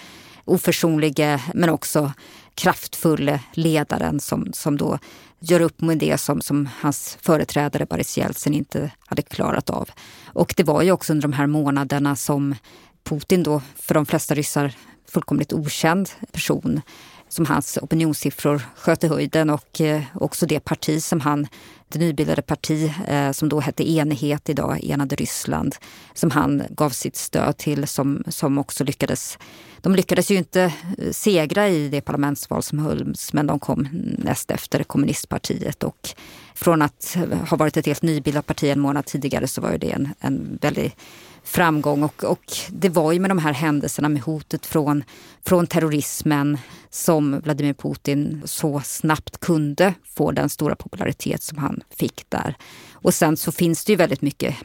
[0.45, 2.12] oförsonlige men också
[2.56, 4.99] kraftfulle ledaren som, som då
[5.39, 9.89] gör upp med det som, som hans företrädare Boris Jeltsin inte hade klarat av.
[10.25, 12.56] Och det var ju också under de här månaderna som
[13.04, 14.73] Putin då, för de flesta ryssar
[15.08, 16.82] fullkomligt okänd person,
[17.30, 21.48] som hans opinionssiffror sköt i höjden och eh, också det parti som han,
[21.88, 25.76] det nybildade parti eh, som då hette Enighet idag, Enade Ryssland,
[26.13, 29.38] som han gav sitt stöd till som, som också lyckades.
[29.82, 30.62] De lyckades ju inte
[30.98, 33.88] eh, segra i det parlamentsval som hölls men de kom
[34.18, 36.10] näst efter kommunistpartiet och
[36.54, 37.18] från att
[37.50, 40.96] ha varit ett helt nybildat parti en månad tidigare så var det en, en väldigt
[41.43, 45.04] framgång och, och det var ju med de här händelserna med hotet från,
[45.45, 46.58] från terrorismen
[46.89, 52.56] som Vladimir Putin så snabbt kunde få den stora popularitet som han fick där.
[52.93, 54.56] Och sen så finns det ju väldigt mycket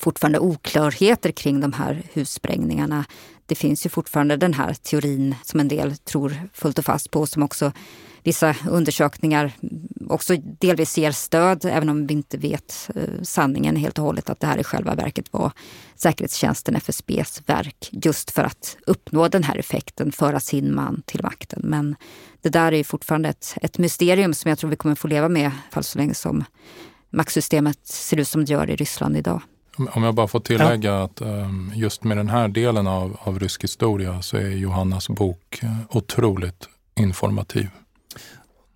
[0.00, 3.04] fortfarande oklarheter kring de här hussprängningarna.
[3.46, 7.26] Det finns ju fortfarande den här teorin som en del tror fullt och fast på
[7.26, 7.72] som också
[8.22, 9.52] vissa undersökningar
[10.08, 14.40] också delvis ger stöd, även om vi inte vet eh, sanningen helt och hållet, att
[14.40, 15.52] det här i själva verket var
[15.94, 21.60] säkerhetstjänsten FSBs verk just för att uppnå den här effekten, föra sin man till makten.
[21.64, 21.96] Men
[22.40, 25.50] det där är fortfarande ett, ett mysterium som jag tror vi kommer få leva med
[25.70, 26.44] fall så länge som
[27.10, 29.42] maktsystemet ser ut som det gör i Ryssland idag.
[29.92, 31.04] Om jag bara får tillägga ja.
[31.04, 35.60] att um, just med den här delen av, av rysk historia så är Johannas bok
[35.62, 37.68] uh, otroligt informativ.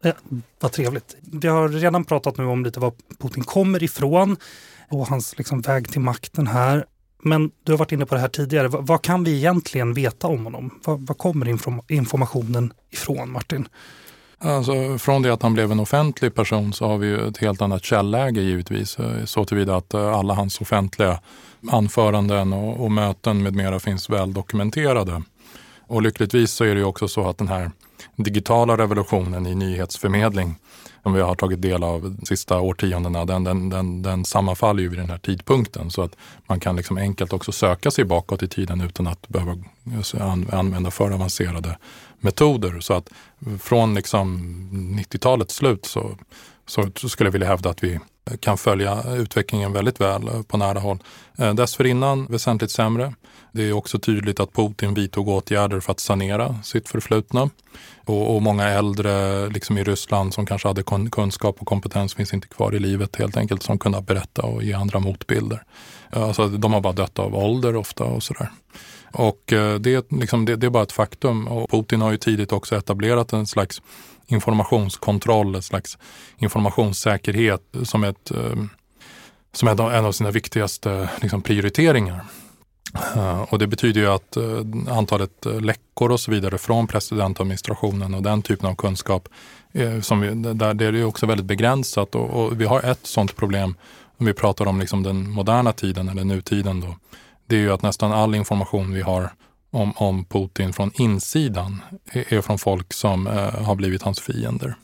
[0.07, 0.13] Ja,
[0.61, 1.17] vad trevligt.
[1.33, 4.37] Vi har redan pratat nu om lite var Putin kommer ifrån
[4.89, 6.85] och hans liksom väg till makten här.
[7.23, 8.69] Men du har varit inne på det här tidigare.
[8.69, 10.81] Vad, vad kan vi egentligen veta om honom?
[10.85, 11.49] Vad kommer
[11.89, 13.69] informationen ifrån, Martin?
[14.39, 17.85] Alltså, från det att han blev en offentlig person så har vi ett helt annat
[17.85, 18.99] källäge givetvis.
[18.99, 21.21] Eh, så tillvida att eh, alla hans offentliga
[21.71, 25.23] anföranden och, och möten med mera finns väl dokumenterade.
[25.87, 27.71] Och lyckligtvis så är det ju också så att den här
[28.17, 30.55] digitala revolutionen i nyhetsförmedling
[31.07, 34.89] som vi har tagit del av de sista årtiondena, den, den, den, den sammanfaller ju
[34.89, 35.91] vid den här tidpunkten.
[35.91, 36.17] Så att
[36.47, 40.91] man kan liksom enkelt också söka sig bakåt i tiden utan att behöva eh, använda
[40.91, 41.79] för avancerade
[42.21, 42.81] metoder.
[42.81, 43.09] Så att
[43.61, 44.41] från liksom
[45.01, 46.17] 90-talets slut så,
[46.67, 48.01] så skulle jag vilja hävda att vi
[48.41, 50.99] kan följa utvecklingen väldigt väl på nära håll.
[51.37, 53.15] Eh, dessförinnan väsentligt sämre.
[53.57, 57.51] Det är också tydligt att Putin vidtog åtgärder för att sanera sitt förflutna.
[58.05, 62.49] Och, och många äldre liksom i Ryssland som kanske hade kunskap och kompetens finns inte
[62.49, 65.63] kvar i livet helt enkelt som kunde berätta och ge andra motbilder.
[66.13, 68.51] Eh, alltså, de har bara dött av ålder ofta och sådär.
[69.13, 71.49] Och eh, det, liksom, det, det är bara ett faktum.
[71.49, 73.83] Och Putin har ju tidigt också etablerat en slags
[74.27, 75.99] informationskontroll, en slags
[76.39, 78.65] informationssäkerhet som, ett, eh,
[79.53, 82.25] som är en av sina viktigaste liksom, prioriteringar.
[82.95, 88.15] Eh, och det betyder ju att eh, antalet eh, läckor och så vidare från presidentadministrationen
[88.15, 89.29] och den typen av kunskap,
[90.03, 92.15] som vi, där, det är också väldigt begränsat.
[92.15, 93.75] Och, och, vi har ett sådant problem
[94.17, 96.81] om vi pratar om liksom den moderna tiden eller nutiden.
[96.81, 96.97] Då,
[97.47, 99.31] det är ju att nästan all information vi har
[99.71, 103.27] om, om Putin från insidan är, är från folk som
[103.63, 104.75] har blivit hans fiender.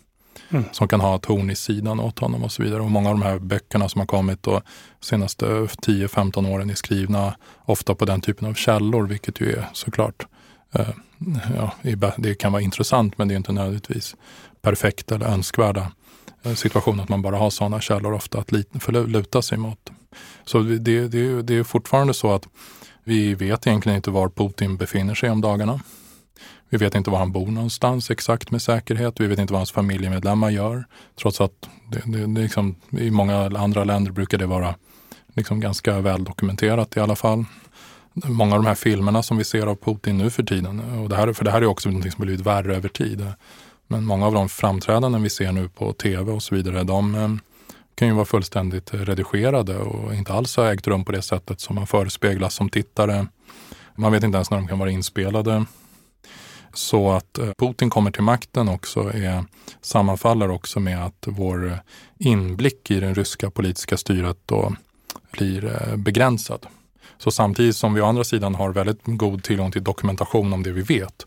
[0.52, 0.64] Mm.
[0.72, 2.82] Som kan ha ett horn i sidan åt honom och så vidare.
[2.82, 4.60] Och många av de här böckerna som har kommit de
[5.00, 7.34] senaste 10-15 åren är skrivna
[7.64, 10.26] ofta på den typen av källor, vilket ju är såklart
[10.72, 10.88] eh,
[11.56, 11.72] ja,
[12.16, 14.16] det kan vara intressant men det är inte nödvändigtvis
[14.62, 15.92] perfekt eller önskvärda
[16.42, 18.52] eh, situation att man bara har sådana källor ofta att
[18.92, 19.90] luta sig mot.
[20.44, 22.48] Så det, det, det är fortfarande så att
[23.04, 25.80] vi vet egentligen inte var Putin befinner sig om dagarna.
[26.72, 29.20] Vi vet inte var han bor någonstans exakt med säkerhet.
[29.20, 30.84] Vi vet inte vad hans familjemedlemmar gör.
[31.20, 34.74] Trots att det, det, det liksom, i många andra länder brukar det vara
[35.34, 37.44] liksom ganska väl dokumenterat i alla fall.
[38.12, 41.16] Många av de här filmerna som vi ser av Putin nu för tiden, och det
[41.16, 43.26] här, för det här är också något som blivit värre över tid.
[43.86, 47.30] Men många av de framträdanden vi ser nu på tv och så vidare, de eh,
[47.94, 51.74] kan ju vara fullständigt redigerade och inte alls ha ägt rum på det sättet som
[51.74, 53.26] man förespeglas som tittare.
[53.94, 55.64] Man vet inte ens när de kan vara inspelade.
[56.74, 59.44] Så att eh, Putin kommer till makten också är,
[59.80, 61.76] sammanfaller också med att vår eh,
[62.18, 64.74] inblick i det ryska politiska styret då
[65.30, 66.66] blir eh, begränsad.
[67.18, 70.72] Så samtidigt som vi å andra sidan har väldigt god tillgång till dokumentation om det
[70.72, 71.26] vi vet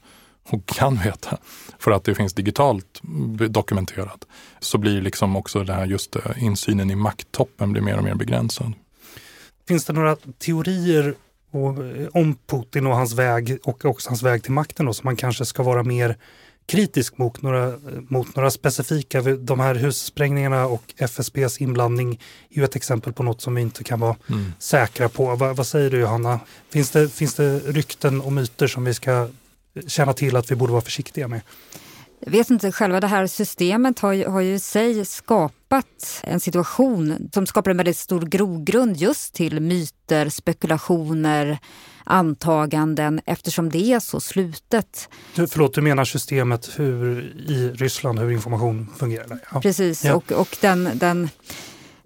[0.50, 1.38] och kan veta
[1.80, 3.02] för att det finns digitalt
[3.50, 4.26] dokumenterat
[4.60, 8.74] så blir liksom också det här just insynen i makttoppen blir mer och mer begränsad.
[9.68, 11.16] Finns det några teorier
[12.12, 15.46] om Putin och hans väg och också hans väg till makten då, som man kanske
[15.46, 16.18] ska vara mer
[16.68, 17.74] kritisk mot några,
[18.10, 19.22] mot några specifika.
[19.22, 23.84] De här hussprängningarna och FSBs inblandning är ju ett exempel på något som vi inte
[23.84, 24.54] kan vara mm.
[24.60, 25.36] säkra på.
[25.36, 26.40] Va, vad säger du Johanna?
[26.70, 29.28] Finns det, finns det rykten och myter som vi ska
[29.88, 31.42] känna till att vi borde vara försiktiga med?
[32.20, 36.40] Jag vet inte, själva det här systemet har ju, har ju i sig skapat en
[36.40, 41.60] situation som skapar en väldigt stor grogrund just till myter, spekulationer,
[42.04, 45.10] antaganden eftersom det är så slutet.
[45.36, 49.40] Du, förlåt, du menar systemet hur, i Ryssland, hur information fungerar?
[49.54, 49.62] Ja.
[49.62, 50.16] Precis, ja.
[50.16, 51.30] och, och den, den,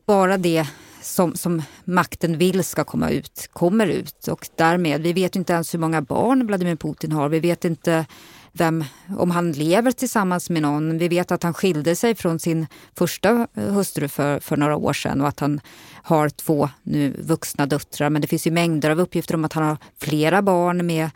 [0.06, 0.67] bara det
[1.02, 4.28] som, som makten vill ska komma ut, kommer ut.
[4.28, 7.30] Och därmed, vi vet inte ens hur många barn Vladimir Putin har.
[7.30, 8.06] Vi vet inte
[8.54, 8.84] vem,
[9.18, 10.98] om han lever tillsammans med någon.
[10.98, 15.22] Vi vet att han skilde sig från sin första hustru för, för några år sedan
[15.22, 15.62] och att han
[16.04, 18.10] har två nu vuxna döttrar.
[18.10, 21.10] Men det finns ju mängder av uppgifter om att han har flera barn med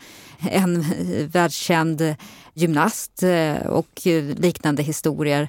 [0.50, 0.84] en
[1.28, 2.14] världskänd
[2.54, 4.00] gymnast eh, och
[4.36, 5.48] liknande historier.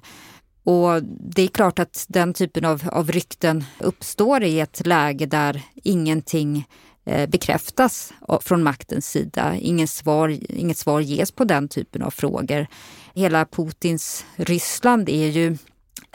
[0.63, 5.61] Och det är klart att den typen av, av rykten uppstår i ett läge där
[5.83, 6.67] ingenting
[7.05, 9.55] Eh, bekräftas från maktens sida.
[9.55, 12.67] Inget svar, inget svar ges på den typen av frågor.
[13.13, 15.57] Hela Putins Ryssland är ju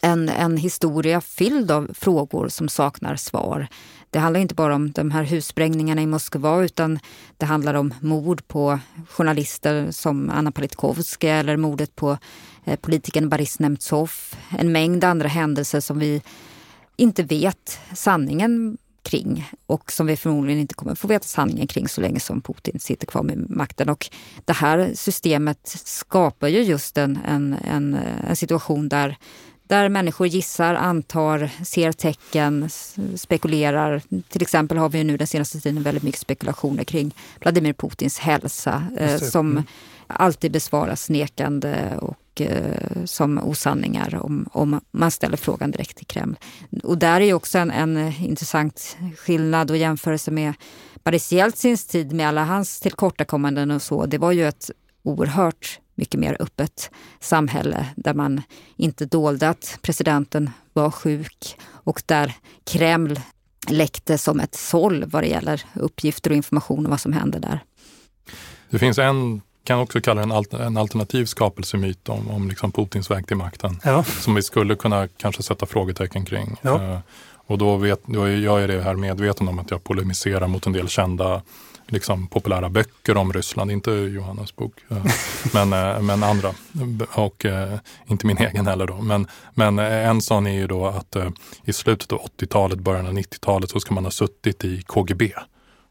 [0.03, 3.67] en, en historia fylld av frågor som saknar svar.
[4.11, 6.99] Det handlar inte bara om de här hussprängningarna i Moskva utan
[7.37, 12.19] det handlar om mord på journalister som Anna Politkovskaja eller mordet på
[12.65, 14.13] eh, politikern Boris Nemtsov.
[14.59, 16.23] En mängd andra händelser som vi
[16.97, 22.01] inte vet sanningen kring och som vi förmodligen inte kommer få veta sanningen kring så
[22.01, 23.89] länge som Putin sitter kvar med makten.
[23.89, 24.11] Och
[24.45, 27.95] det här systemet skapar ju just en, en, en,
[28.29, 29.17] en situation där
[29.71, 32.71] där människor gissar, antar, ser tecken,
[33.17, 34.03] spekulerar.
[34.29, 38.85] Till exempel har vi nu den senaste tiden väldigt mycket spekulationer kring Vladimir Putins hälsa
[38.99, 39.65] eh, som mm
[40.17, 46.37] alltid besvaras nekande och eh, som osanningar om, om man ställer frågan direkt till Kreml.
[46.83, 50.55] Och där är också en, en intressant skillnad och jämförelse med
[51.05, 54.07] Boris Jeltsins tid med alla hans tillkortakommanden och så.
[54.07, 54.71] Det var ju ett
[55.03, 58.43] oerhört mycket mer öppet samhälle där man
[58.77, 63.21] inte dolde att presidenten var sjuk och där Kreml
[63.69, 67.61] läckte som ett såll vad det gäller uppgifter och information om vad som hände där.
[68.71, 73.27] Det finns en kan också kalla det en, alternativ skapelsemyt om, om liksom Putins väg
[73.27, 73.81] till makten.
[73.85, 74.05] Ja.
[74.05, 76.57] Som vi skulle kunna kanske sätta frågetecken kring.
[76.63, 76.75] Ja.
[76.75, 76.99] Uh,
[77.47, 80.73] och då, vet, då jag är det här medveten om att jag polemiserar mot en
[80.73, 81.43] del kända
[81.87, 85.05] liksom, populära böcker om Ryssland, inte Johannas bok, uh,
[85.53, 86.55] men, uh, men andra.
[87.13, 87.47] Och
[88.07, 88.97] inte min egen heller då.
[88.97, 91.17] Men, men en sån är ju då att
[91.65, 95.33] i slutet av 80-talet, början av 90-talet så ska man ha suttit i KGB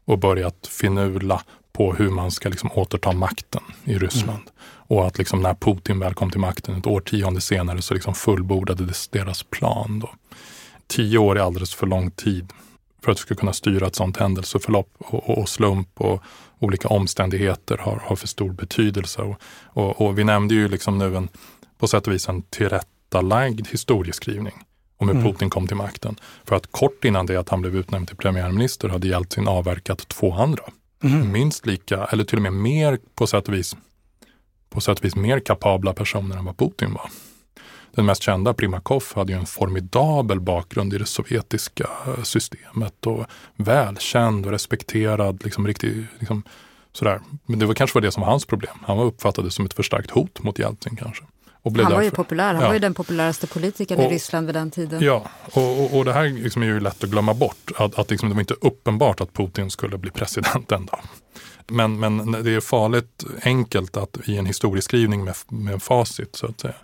[0.04, 4.30] och börjat finula på hur man ska liksom återta makten i Ryssland.
[4.30, 4.52] Mm.
[4.62, 9.08] Och att liksom när Putin väl kom till makten ett årtionde senare så liksom fullbordades
[9.08, 9.98] deras plan.
[9.98, 10.10] Då.
[10.86, 12.52] Tio år är alldeles för lång tid
[13.02, 16.22] för att du ska kunna styra ett sådant händelseförlopp och, och slump och
[16.58, 19.22] olika omständigheter har, har för stor betydelse.
[19.22, 21.28] Och, och, och, vi nämnde ju liksom nu en,
[21.78, 24.54] på sätt och vis en tillrättalagd historieskrivning
[24.96, 25.32] om hur mm.
[25.32, 26.16] Putin kom till makten.
[26.44, 30.32] För att kort innan det att han blev utnämnd till premiärminister hade Jeltsin avverkat två
[30.32, 30.62] andra
[31.04, 31.32] mm.
[31.32, 33.76] minst lika, eller till och med mer på sätt och vis,
[34.70, 37.10] på sätt och vis mer kapabla personer än vad Putin var.
[37.94, 41.88] Den mest kända, Primakov, hade ju en formidabel bakgrund i det sovjetiska
[42.22, 46.42] systemet och välkänd och respekterad, liksom riktig, liksom,
[46.92, 47.20] sådär.
[47.46, 48.78] Men det var kanske var det som var hans problem.
[48.82, 51.24] Han var uppfattad som ett förstärkt hot mot Jeltsin kanske
[51.64, 52.66] han var därför, ju populär, han ja.
[52.66, 55.02] var ju den populäraste politikern och, i Ryssland vid den tiden.
[55.02, 57.70] Ja, och, och, och det här liksom är ju lätt att glömma bort.
[57.76, 61.00] Att, att liksom det var inte uppenbart att Putin skulle bli president en dag.
[61.66, 66.60] Men, men det är farligt enkelt att i en historieskrivning med, med facit så att
[66.60, 66.74] säga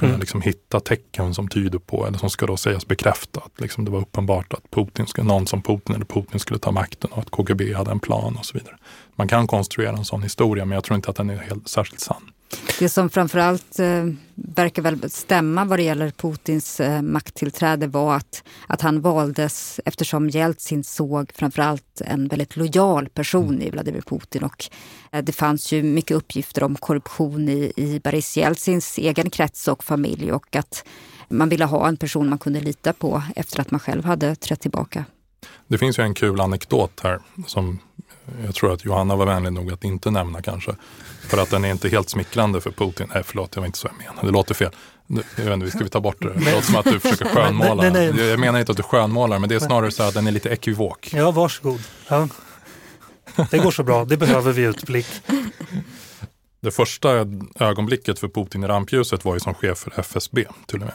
[0.00, 0.20] kunna mm.
[0.20, 3.90] liksom hitta tecken som tyder på, eller som ska då sägas bekräfta att liksom det
[3.90, 7.30] var uppenbart att Putin, skulle, någon som Putin eller Putin skulle ta makten och att
[7.30, 8.76] KGB hade en plan och så vidare.
[9.16, 12.00] Man kan konstruera en sån historia men jag tror inte att den är helt särskilt
[12.00, 12.30] sann.
[12.78, 18.44] Det som framförallt eh, verkar väl stämma vad det gäller Putins eh, makttillträde var att,
[18.66, 23.62] att han valdes eftersom Jeltsin såg framförallt en väldigt lojal person mm.
[23.62, 24.44] i Vladimir Putin.
[24.44, 24.64] Och
[25.12, 29.84] eh, det fanns ju mycket uppgifter om korruption i, i Boris Jeltsins egen krets och
[29.84, 30.84] familj och att
[31.28, 34.60] man ville ha en person man kunde lita på efter att man själv hade trätt
[34.60, 35.04] tillbaka.
[35.68, 37.78] Det finns ju en kul anekdot här som
[38.44, 40.76] jag tror att Johanna var vänlig nog att inte nämna kanske.
[41.20, 43.10] För att den är inte helt smickrande för Putin.
[43.14, 44.28] Nej, förlåt, det var inte så jag menade.
[44.28, 44.70] Det låter fel.
[45.36, 46.32] Jag inte, ska vi ta bort det?
[46.34, 47.82] Det låter som att du försöker skönmåla.
[47.82, 48.26] Nej, nej, nej.
[48.28, 50.48] Jag menar inte att du skönmålar, men det är snarare så att den är lite
[50.48, 51.10] ekivok.
[51.14, 51.80] Ja, varsågod.
[52.08, 52.28] Ja.
[53.50, 55.06] Det går så bra, det behöver vi utblick.
[56.60, 57.26] Det första
[57.58, 60.94] ögonblicket för Putin i rampljuset var ju som chef för FSB till och med.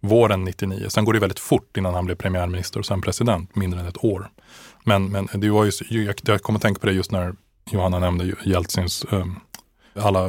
[0.00, 0.86] Våren 99.
[0.88, 4.04] Sen går det väldigt fort innan han blev premiärminister och sen president, mindre än ett
[4.04, 4.30] år.
[4.88, 7.34] Men, men det var ju, jag, jag kommer att tänka på det just när
[7.70, 9.40] Johanna nämnde Jeltsins um,
[9.94, 10.28] alla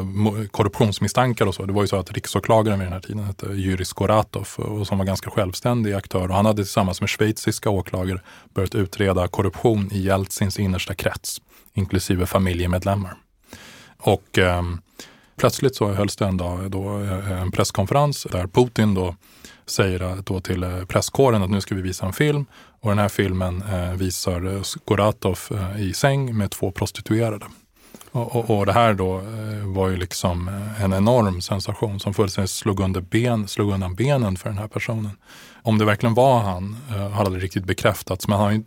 [0.51, 1.65] korruptionsmisstankar och så.
[1.65, 4.97] Det var ju så att riksåklagaren vid den här tiden hette Jurij Skoratov och som
[4.97, 8.21] var ganska självständig aktör och han hade tillsammans med schweiziska åklagare
[8.53, 11.41] börjat utreda korruption i Jeltsins innersta krets,
[11.73, 13.15] inklusive familjemedlemmar.
[13.97, 14.63] Och eh,
[15.38, 19.15] plötsligt så hölls det en dag då, eh, en presskonferens där Putin då
[19.65, 22.45] säger då till eh, presskåren att nu ska vi visa en film
[22.81, 25.39] och den här filmen eh, visar Skoratov
[25.77, 27.45] i säng med två prostituerade.
[28.11, 29.21] Och, och, och, det här då
[29.65, 30.47] var ju liksom
[30.79, 35.11] en enorm sensation som fullständigt slog, under ben, slog undan benen för den här personen.
[35.63, 38.65] Om det verkligen var han hade har aldrig riktigt bekräftats, men han,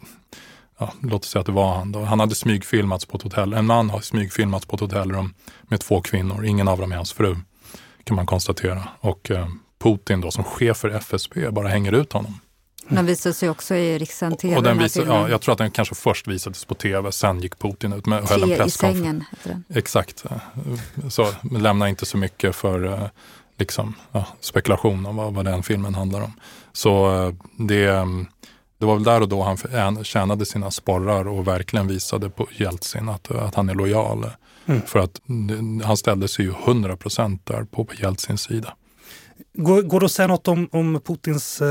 [0.81, 1.93] ja, låt oss säga att det var han.
[1.93, 2.05] Då.
[2.05, 3.53] Han hade smygfilmats på ett hotell.
[3.53, 6.45] En man har smygfilmats på ett hotellrum med två kvinnor.
[6.45, 7.37] Ingen av dem är hans fru,
[8.05, 8.89] kan man konstatera.
[9.01, 9.49] Och eh,
[9.83, 12.41] Putin då som chef för FSB bara hänger ut honom.
[12.89, 14.57] Den visades sig också i rikssänd tv.
[14.57, 17.59] Och den visade, ja, jag tror att den kanske först visades på tv, sen gick
[17.59, 18.97] Putin ut med höll en presskonferens.
[18.97, 19.65] i sängen heter den.
[19.79, 20.25] Exakt.
[21.09, 23.09] Så lämna inte så mycket för eh,
[23.57, 26.33] liksom, ja, spekulation om vad, vad den filmen handlar om.
[26.73, 28.07] Så eh, det,
[28.81, 33.09] det var väl där och då han tjänade sina sporrar och verkligen visade på Jeltsin
[33.09, 34.27] att, att han är lojal.
[34.67, 34.83] Mm.
[34.83, 35.21] För att
[35.85, 38.75] han ställde sig ju 100 procent där på Jeltsins sida.
[39.55, 41.69] Går, går det att säga något om, om Putins eh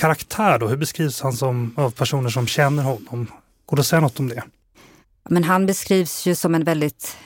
[0.00, 0.68] karaktär då?
[0.68, 3.26] Hur beskrivs han som, av personer som känner honom?
[3.66, 4.42] Går det att säga något om det?
[5.28, 7.16] Men han beskrivs ju som en väldigt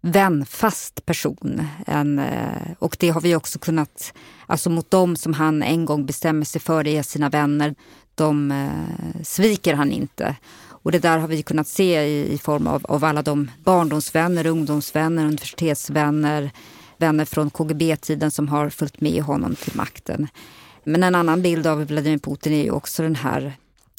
[0.00, 1.66] vänfast person.
[1.86, 4.14] En, eh, och det har vi också kunnat,
[4.46, 7.74] alltså mot dem som han en gång bestämmer sig för är sina vänner,
[8.14, 10.36] de eh, sviker han inte.
[10.84, 14.46] Och det där har vi kunnat se i, i form av, av alla de barndomsvänner,
[14.46, 16.50] ungdomsvänner, universitetsvänner,
[16.96, 20.28] vänner från KGB-tiden som har följt med honom till makten.
[20.84, 23.56] Men en annan bild av Vladimir Putin är ju också den här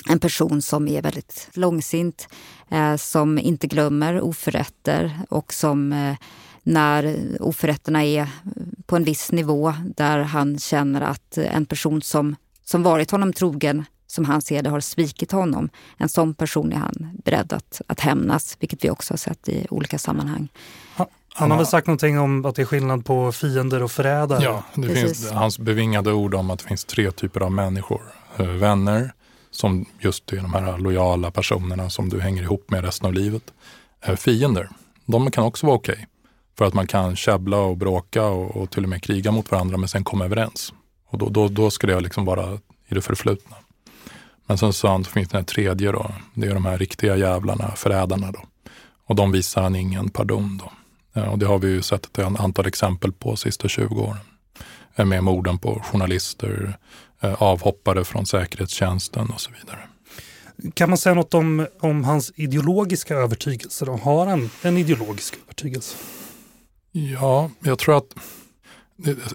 [0.09, 2.27] en person som är väldigt långsint,
[2.69, 6.15] eh, som inte glömmer oförrätter och som eh,
[6.63, 8.29] när oförrätterna är
[8.85, 13.85] på en viss nivå där han känner att en person som, som varit honom trogen
[14.15, 15.69] som han ser det har svikit honom.
[15.97, 19.67] En sån person är han beredd att, att hämnas, vilket vi också har sett i
[19.69, 20.49] olika sammanhang.
[21.37, 24.43] Han har väl sagt någonting om att det är skillnad på fiender och förrädare?
[24.43, 28.01] Ja, det finns hans bevingade ord om att det finns tre typer av människor.
[28.37, 29.13] Eh, vänner,
[29.51, 33.43] som just är de här lojala personerna som du hänger ihop med resten av livet.
[34.05, 34.69] Eh, fiender,
[35.05, 35.93] de kan också vara okej.
[35.93, 36.05] Okay,
[36.57, 39.77] för att man kan käbbla och bråka och, och, till och med kriga mot varandra
[39.77, 40.73] men sen komma överens.
[41.09, 42.53] Och då, då, då ska det liksom vara
[42.87, 43.55] i det förflutna.
[44.45, 46.11] Men sen så finns det den tredje då.
[46.33, 48.39] Det är de här riktiga jävlarna, förrädarna då.
[49.05, 50.71] Och de visar han ingen pardon då.
[51.21, 54.17] Eh, och det har vi ju sett ett antal exempel på de sista 20 åren.
[54.95, 56.77] Eh, med morden på journalister,
[57.21, 59.79] eh, avhoppare från säkerhetstjänsten och så vidare.
[60.73, 63.85] Kan man säga något om, om hans ideologiska övertygelse?
[63.85, 63.95] Då?
[63.95, 65.95] Har han en ideologisk övertygelse?
[66.91, 68.15] Ja, jag tror att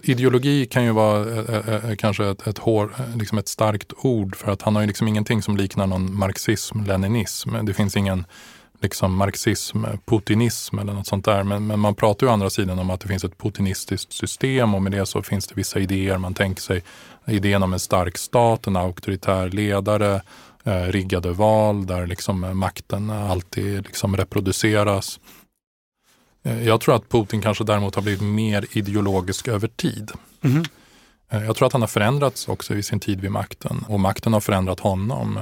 [0.03, 4.35] ideologi kan ju vara eh, eh, eh, kanske ett, ett, hår, liksom ett starkt ord
[4.35, 7.65] för att han har ju liksom ingenting som liknar någon marxism-leninism.
[7.65, 8.25] Det finns ingen
[8.81, 11.43] liksom marxism, putinism eller något sånt där.
[11.43, 14.75] Men, men, man pratar ju å andra sidan om att det finns ett putinistiskt system
[14.75, 16.17] och med det så finns det vissa idéer.
[16.17, 16.83] Man tänker sig
[17.27, 20.21] idén om en stark stat, en auktoritär ledare,
[20.63, 25.19] eh, riggade val där liksom makten alltid liksom reproduceras.
[26.43, 30.11] Eh, jag tror att Putin kanske däremot har blivit mer ideologisk över tid.
[30.43, 30.63] Mm.
[31.29, 34.39] Jag tror att han har förändrats också i sin tid vid makten och makten har
[34.39, 35.39] förändrat honom.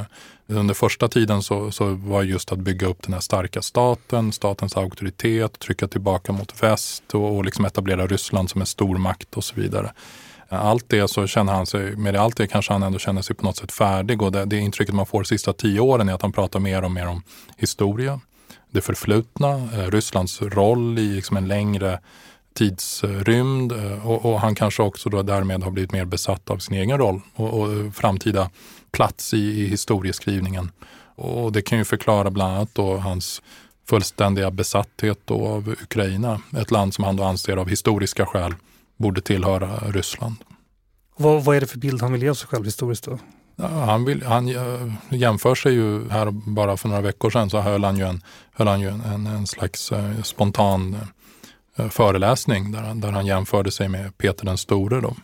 [0.48, 4.78] Under första tiden så, så var just att bygga upp den här starka staten, statens
[4.78, 9.56] auktoritet, trycka tillbaka mot väst och, och liksom etablera Ryssland som en stormakt och så
[9.56, 9.94] vidare.
[10.50, 13.46] Allt det så känner han sig, med allt det kanske han ändå känner sig på
[13.46, 16.22] något sätt färdig och det, det intrycket man får de sista tio åren är att
[16.22, 17.24] han pratar mer och mer om
[17.58, 18.20] historia,
[18.72, 22.00] det förflutna, eh, Rysslands roll i liksom en längre
[22.54, 26.78] tidsrymd eh, och, och, han kanske också då därmed har blivit mer besatt av sin
[26.78, 28.50] egen roll och, och framtida
[28.92, 30.72] plats i, i historieskrivningen.
[31.16, 33.42] Och det kan ju förklara bland annat då hans
[33.90, 36.42] fullständiga besatthet av Ukraina.
[36.58, 38.56] Ett land som han då anser av historiska skäl
[38.98, 40.36] borde tillhöra Ryssland.
[41.18, 43.20] Vad, vad är det för bild han vill ge av sig själv historiskt då?
[43.62, 47.84] Han, vill, han eh, jämför sig ju här bara för några veckor sedan så höll
[47.84, 48.22] han ju en,
[48.54, 50.98] höll han ju en, en, en slags eh, spontan
[51.76, 55.02] eh, föreläsning där han, där han jämförde sig med Peter den store.
[55.02, 55.16] Då.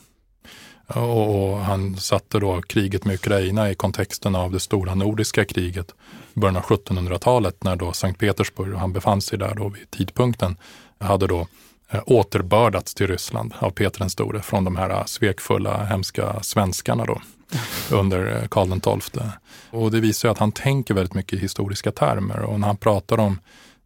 [0.88, 5.92] Och, och han satte då kriget med Ukraina i kontexten av det stora nordiska kriget
[6.34, 9.92] i början av 1700-talet när då Sankt Petersburg, och han befann sig där då vid
[9.92, 10.58] tidpunkten,
[11.00, 11.48] hade då
[12.06, 17.22] återbördats till Ryssland av Peter den store från de här svekfulla, hemska svenskarna då
[17.92, 19.24] under eh, Karl XII.
[19.70, 23.20] Och det visar att han tänker väldigt mycket i historiska termer och när han pratar
[23.20, 23.40] om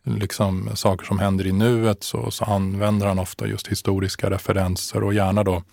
[0.03, 5.14] liksom, saker som händer i nuet så, så använder han ofta just historiska referenser och
[5.14, 5.64] gärna då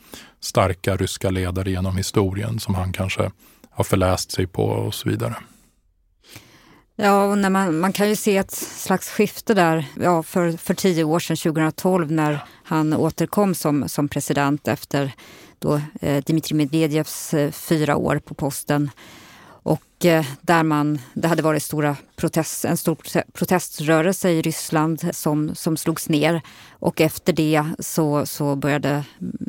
[0.40, 3.30] starka ryska ledare genom historien som han kanske
[3.70, 5.34] har förläst sig på och så vidare.
[6.98, 10.74] Ja, och när man, man kan ju se ett slags skifte där ja, för, för
[10.74, 15.12] tio år sedan, 2012, när han återkom som, som president efter
[15.58, 18.90] då, eh, Dmitrij Medvedevs eh, fyra år på posten.
[19.46, 22.96] Och eh, där man, det hade varit stora protest, en stor
[23.32, 26.42] proteströrelse i Ryssland som, som slogs ner.
[26.70, 29.04] Och efter det så, så började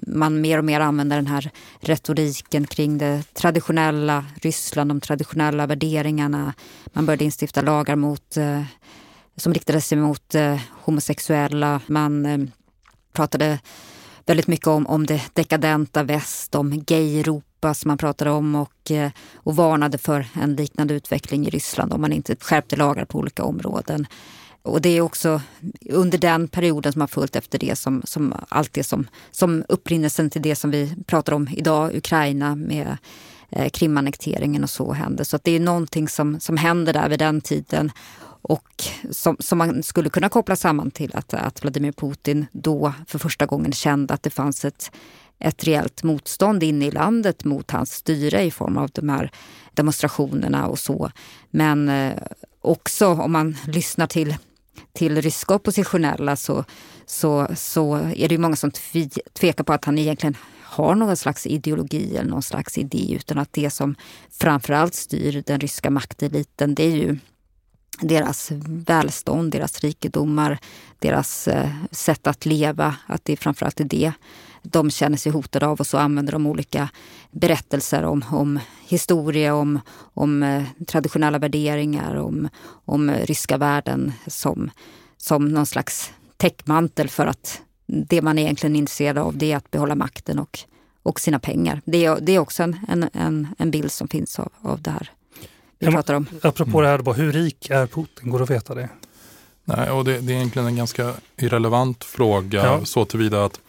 [0.07, 6.53] man mer och mer använda den här retoriken kring det traditionella Ryssland, de traditionella värderingarna.
[6.85, 8.37] Man började instifta lagar mot,
[9.37, 10.35] som riktade sig mot
[10.71, 11.81] homosexuella.
[11.87, 12.51] Man
[13.13, 13.59] pratade
[14.27, 19.11] väldigt mycket om, om det dekadenta väst, om gay-Europa som man pratade om och, eh,
[19.35, 23.43] och varnade för en liknande utveckling i Ryssland om man inte skärpte lagar på olika
[23.43, 24.07] områden.
[24.61, 25.41] Och det är också
[25.89, 30.29] under den perioden som har följt efter det som, som allt det som, som upprinnelsen
[30.29, 32.97] till det som vi pratar om idag, Ukraina med
[33.49, 35.25] eh, Krimannekteringen och så hände.
[35.25, 37.91] Så att det är någonting som, som händer där vid den tiden
[38.47, 43.19] och som, som man skulle kunna koppla samman till att, att Vladimir Putin då för
[43.19, 44.91] första gången kände att det fanns ett,
[45.39, 49.31] ett reellt motstånd inne i landet mot hans styre i form av de här
[49.73, 51.11] demonstrationerna och så.
[51.49, 52.13] Men eh,
[52.61, 54.35] också om man lyssnar till,
[54.93, 56.63] till ryska oppositionella så,
[57.05, 58.71] så, så är det många som
[59.33, 63.53] tvekar på att han egentligen har någon slags ideologi eller någon slags idé utan att
[63.53, 63.95] det som
[64.31, 67.17] framförallt styr den ryska makteliten det är ju
[68.01, 70.59] deras välstånd, deras rikedomar,
[70.99, 72.95] deras eh, sätt att leva.
[73.05, 74.13] Att det framförallt är det
[74.61, 76.89] de känner sig hotade av och så använder de olika
[77.31, 79.79] berättelser om, om historia, om,
[80.13, 82.49] om eh, traditionella värderingar, om,
[82.85, 84.69] om ryska världen som,
[85.17, 89.71] som någon slags täckmantel för att det man egentligen är intresserad av det är att
[89.71, 90.59] behålla makten och,
[91.03, 91.81] och sina pengar.
[91.85, 95.11] Det är, det är också en, en, en bild som finns av, av det här
[95.79, 96.25] vi pratar om.
[96.41, 98.31] Apropå det här, hur rik är Putin?
[98.31, 98.89] Går det att veta det?
[99.63, 102.85] Nej, och det, det är egentligen en ganska irrelevant fråga ja.
[102.85, 103.59] så tillvida att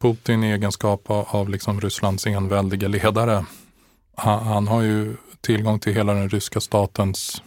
[0.00, 3.44] Putin i egenskap av, liksom Rysslands enväldiga ledare,
[4.16, 7.42] han, han, har ju tillgång till hela den ryska statens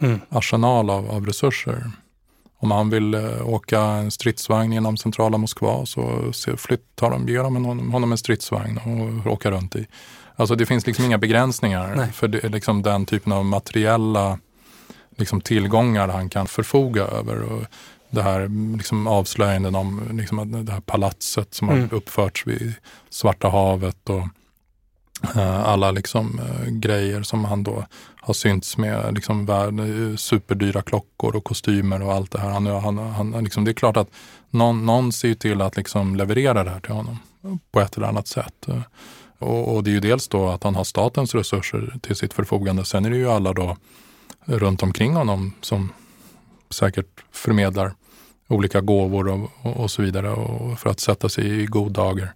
[0.00, 0.20] mm.
[0.28, 1.90] arsenal av, av, resurser.
[2.60, 7.64] Om han vill eh, åka en stridsvagn genom centrala Moskva så flyttar de, ger de
[7.92, 9.86] honom en stridsvagn och åka runt i.
[10.38, 12.12] Alltså det finns liksom inga begränsningar Nej.
[12.12, 14.38] för det, liksom den typen av materiella
[15.16, 17.42] liksom tillgångar han kan förfoga över.
[17.42, 17.64] Och
[18.10, 21.80] det här liksom avslöjanden om liksom det här palatset som mm.
[21.80, 22.74] har uppförts vid
[23.10, 24.22] Svarta havet och
[25.36, 27.84] uh, alla liksom, uh, grejer som han då
[28.20, 29.74] har synts med, liksom värld,
[30.16, 32.50] superdyra klockor och kostymer och allt det här.
[32.50, 32.98] Han, han,
[33.32, 34.08] han, liksom, det är klart att
[34.50, 37.18] någon, någon ser till att liksom leverera det här till honom
[37.72, 38.66] på ett eller annat sätt.
[39.38, 42.84] Och, och, det är ju dels då att han har statens resurser till sitt förfogande.
[42.84, 43.76] Sen är det ju alla då
[44.44, 45.92] runt omkring honom som
[46.70, 47.94] säkert förmedlar
[48.48, 52.34] olika gåvor och, och, och så vidare och för att sätta sig i god dagar.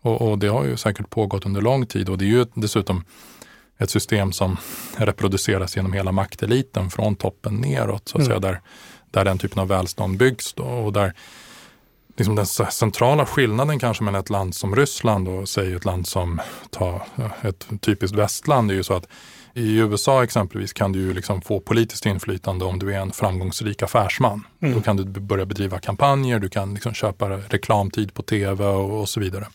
[0.00, 3.04] Och, och, det har ju säkert pågått under lång tid och det är ju dessutom
[3.78, 4.56] ett system som
[4.96, 8.26] reproduceras genom hela makteliten från toppen neråt, så att mm.
[8.26, 8.60] säga, där,
[9.10, 10.52] där den typen av välstånd byggs.
[10.52, 11.14] Då, och där
[12.16, 16.40] liksom den centrala skillnaden kanske mellan ett land som Ryssland och säg ett land som
[16.70, 17.06] ta,
[17.42, 19.06] ett typiskt västland är ju så att
[19.54, 23.82] i USA exempelvis kan du ju liksom få politiskt inflytande om du är en framgångsrik
[23.82, 24.46] affärsman.
[24.62, 24.74] Mm.
[24.74, 29.08] Då kan du börja bedriva kampanjer, du kan liksom köpa reklamtid på tv och, och
[29.08, 29.46] så vidare.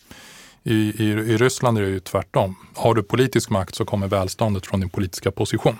[0.63, 2.55] I, i, I, Ryssland är det ju tvärtom.
[2.75, 5.75] Har du politisk makt så kommer välståndet från din politiska position.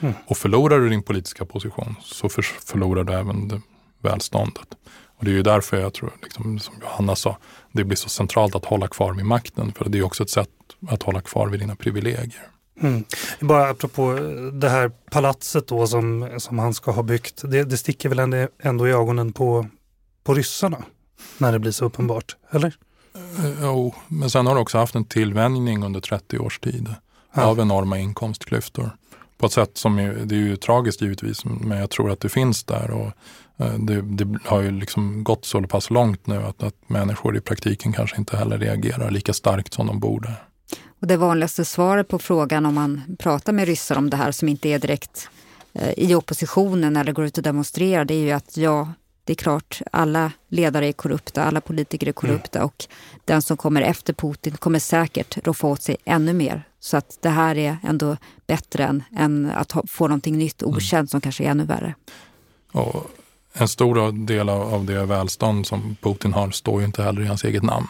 [0.00, 0.14] Mm.
[0.26, 3.62] Och förlorar du din politiska position så för, förlorar du även
[4.02, 4.66] välståndet.
[5.18, 7.38] Och det är ju därför jag tror, liksom, som Johanna sa,
[7.72, 9.72] det blir så centralt att hålla kvar vid makten.
[9.72, 10.48] För det är också ett sätt
[10.88, 12.48] att hålla kvar vid dina privilegier.
[12.80, 13.04] Mm.
[13.40, 14.12] Bara apropå
[14.52, 17.42] det här palatset då som, som han ska ha byggt.
[17.44, 19.66] Det, det sticker väl ändå, ändå i ögonen på,
[20.24, 20.84] på ryssarna
[21.38, 22.76] när det blir så uppenbart, eller?
[23.16, 26.94] Uh, jo, men sen har det också haft en tillvänjning under 30 års tid.
[27.34, 27.42] ja.
[27.42, 28.90] av enorma inkomstklyftor.
[29.38, 32.28] På ett sätt som är, det är ju tragiskt givetvis, men jag tror att det
[32.28, 32.90] finns där.
[32.90, 33.12] Och eh,
[33.58, 37.92] det, det har ju liksom gått så pass långt nu att, att människor i praktiken
[37.92, 40.32] kanske inte heller reagerar lika starkt som de borde.
[41.00, 44.48] Och det vanligaste svaret på frågan om man pratar med ryssar om det här som
[44.48, 45.28] inte är direkt
[45.72, 48.92] eh, i oppositionen eller går ut och demonstrerar, det är ju att ja,
[49.24, 52.66] det är klart, alla ledare är korrupta, alla politiker är korrupta mm.
[52.66, 52.86] och
[53.24, 56.62] den som kommer efter Putin kommer säkert roffa åt sig ännu mer.
[56.80, 60.74] Så att det här är ändå bättre än, än att ha, få någonting nytt, mm.
[60.74, 61.06] okänt, mm.
[61.06, 61.94] som kanske är ännu värre.
[62.72, 63.10] Och
[63.60, 67.26] en stor del av, av det välstånd som Putin har står ju inte heller i
[67.26, 67.88] hans eget namn.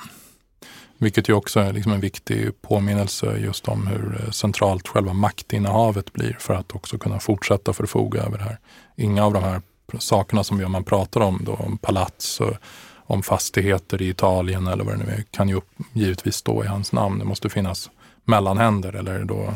[0.99, 6.13] Vilket ju också är liksom en viktig påminnelse just om hur eh, centralt själva maktinnehavet
[6.13, 8.59] blir för att också kunna fortsätta förfoga över det här.
[8.97, 9.63] Inga av de här
[9.99, 12.55] sakerna som man pratar om, då, om palats och
[13.07, 15.61] om fastigheter i Italien eller vad det nu är, kan ju
[15.93, 17.19] givetvis stå i hans namn.
[17.19, 17.91] Det måste finnas
[18.25, 19.55] mellanhänder eller då eh,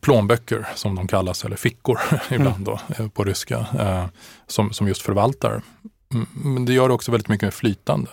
[0.00, 2.00] plånböcker som de kallas, eller fickor
[2.30, 4.04] ibland då, eh, på ryska, eh,
[4.46, 5.62] som, som just förvaltar.
[6.32, 8.10] Men det gör det också väldigt mycket mer flytande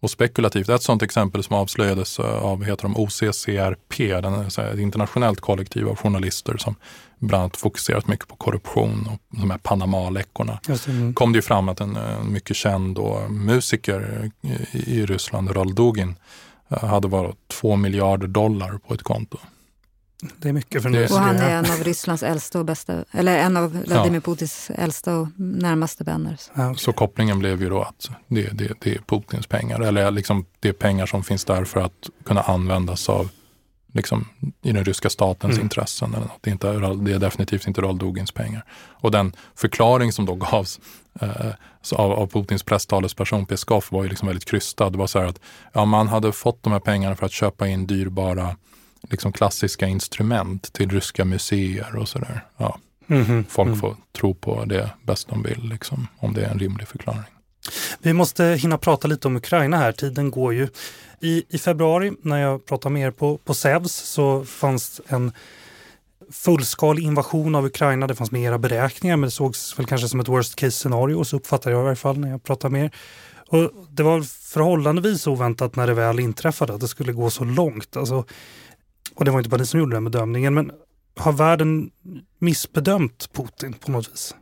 [0.00, 0.68] och spekulativt.
[0.68, 5.96] Ett sådant exempel som avslöjades eh, av heter de OCCRP, den, ett internationellt kollektiv av
[5.96, 6.74] journalister som
[7.18, 10.60] bland annat fokuserat mycket på korruption och de här Panama-läckorna.
[10.88, 11.14] Mm.
[11.14, 12.98] kom det ju fram att en, en mycket känd
[13.30, 16.14] musiker i, i Ryssland, Rol Dugin,
[16.68, 19.38] eh, hade varit två miljarder dollar på ett konto.
[20.36, 23.38] Det är mycket för en Och han är en av Rysslands äldsta och bästa, eller
[23.38, 24.20] en av Vladimir ja.
[24.20, 26.40] Putins äldsta och närmaste vänner.
[26.54, 26.82] Ja, okay.
[26.82, 30.68] Så kopplingen blev ju då att det, det, det är Putins pengar, eller liksom det
[30.68, 33.28] är pengar som finns där för att kunna användas av
[33.94, 34.28] liksom,
[34.62, 35.64] i den ryska statens mm.
[35.64, 36.14] intressen.
[36.14, 36.38] Eller något.
[36.40, 36.72] Det, är inte,
[37.04, 38.64] det är definitivt inte Roldugins pengar.
[38.74, 40.80] Och den förklaring som då gavs
[41.20, 41.52] eh,
[41.92, 44.90] av, av Putins presstalesperson Peskov var ju liksom väldigt krystad.
[44.90, 45.40] Det var så här att
[45.72, 48.56] ja, man hade fått de här pengarna för att köpa in dyrbara
[49.10, 52.44] liksom klassiska instrument till ryska museer och sådär.
[52.56, 52.78] Ja.
[53.06, 53.44] Mm -hmm.
[53.48, 53.80] Folk mm.
[53.80, 57.22] får tro på det bäst de vill, liksom, om det är en rimlig förklaring.
[57.98, 60.68] Vi måste hinna prata lite om Ukraina här, tiden går ju.
[61.20, 65.32] I, i februari när jag pratade med er på, på SEVS så fanns en
[66.32, 68.06] fullskalig invasion av Ukraina.
[68.06, 71.24] Det fanns med era beräkningar men det sågs väl kanske som ett worst case scenario,
[71.24, 72.90] så uppfattade jag i varje fall när jag pratade med er.
[73.48, 77.96] Och det var förhållandevis oväntat när det väl inträffade att det skulle gå så långt.
[77.96, 78.24] Alltså,
[79.14, 80.72] och det var inte bara ni som gjorde den bedömningen, men
[81.16, 81.90] har världen
[82.38, 84.34] missbedömt Putin på något vis?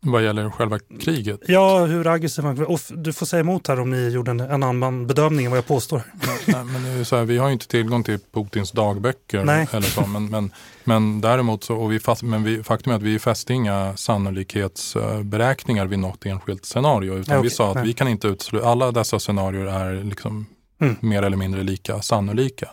[0.00, 1.40] Vad gäller själva kriget?
[1.46, 4.62] Ja, hur aggressiv han Och Du får säga emot här om ni gjorde en, en
[4.62, 6.02] annan bedömning än vad jag påstår.
[6.46, 9.44] Nej, men här, vi har inte tillgång till Putins dagböcker.
[9.44, 9.66] Nej.
[9.72, 10.50] Eller så, men, men,
[10.84, 15.86] men däremot så, och vi fast, men vi, faktum är att vi fäste inga sannolikhetsberäkningar
[15.86, 17.18] vid något enskilt scenario.
[17.18, 17.48] Utan okay.
[17.48, 17.84] vi sa att Nej.
[17.84, 20.46] vi kan inte utesluta, alla dessa scenarier är liksom
[20.80, 20.96] mm.
[21.00, 22.68] mer eller mindre lika sannolika.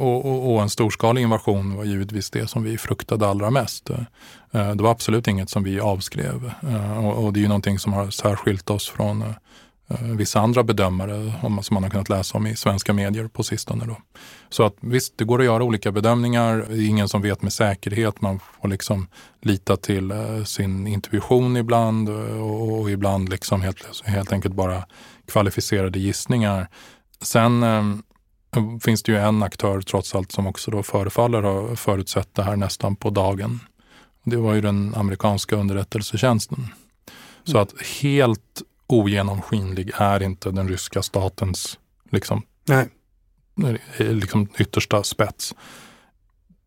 [0.00, 3.90] Och, och, och, en storskalig invasion var givetvis det som vi fruktade allra mest.
[3.90, 7.78] Eh, det var absolut inget som vi avskrev eh, och, och det är ju någonting
[7.78, 11.32] som har särskilt oss från eh, vissa andra bedömare
[11.62, 13.84] som man har kunnat läsa om i svenska medier på sistone.
[13.86, 13.96] Då.
[14.48, 16.66] Så att visst, det går att göra olika bedömningar.
[16.68, 18.20] Det är ingen som vet med säkerhet.
[18.20, 19.08] Man får liksom
[19.42, 20.12] lita till
[20.44, 24.86] sin intuition ibland och, och ibland liksom helt, helt enkelt bara
[25.26, 26.68] kvalificerade gissningar.
[27.22, 27.64] Sen
[28.82, 32.56] finns det ju en aktör trots allt som också då förefaller ha förutsett det här
[32.56, 33.60] nästan på dagen.
[34.24, 36.66] Det var ju den amerikanska underrättelsetjänsten.
[37.44, 41.78] Så att helt ogenomskinlig är inte den ryska statens
[42.10, 42.88] liksom, Nej.
[43.98, 45.54] liksom yttersta spets.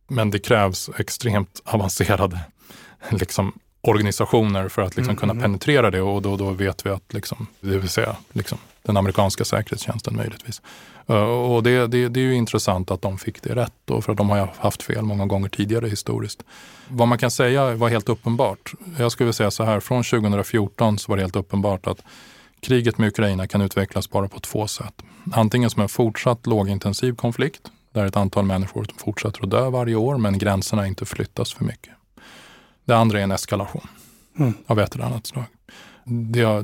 [0.07, 2.39] Men det krävs extremt avancerade
[3.11, 5.51] liksom, organisationer för att liksom, mm, kunna mm, mm.
[5.51, 9.45] penetrera det och då, då vet vi att, liksom, det vill säga liksom, den amerikanska
[9.45, 10.61] säkerhetstjänsten möjligtvis,
[11.05, 14.17] och det, det, det, är ju intressant att de fick det rätt, då, för att
[14.17, 16.43] de har haft fel många gånger tidigare historiskt.
[16.87, 18.73] Vad man kan säga var helt uppenbart.
[18.97, 22.03] Jag skulle säga så här, från 2014 så var det helt uppenbart att
[22.59, 24.93] kriget med Ukraina kan utvecklas bara på två sätt.
[25.33, 30.17] Antingen som en fortsatt lågintensiv konflikt, där ett antal människor fortsätter att dö varje år,
[30.17, 31.93] men gränserna inte flyttas för mycket.
[32.85, 33.87] Det andra är en eskalation
[34.39, 34.53] mm.
[34.67, 35.45] av ett eller annat slag.
[36.05, 36.61] Det,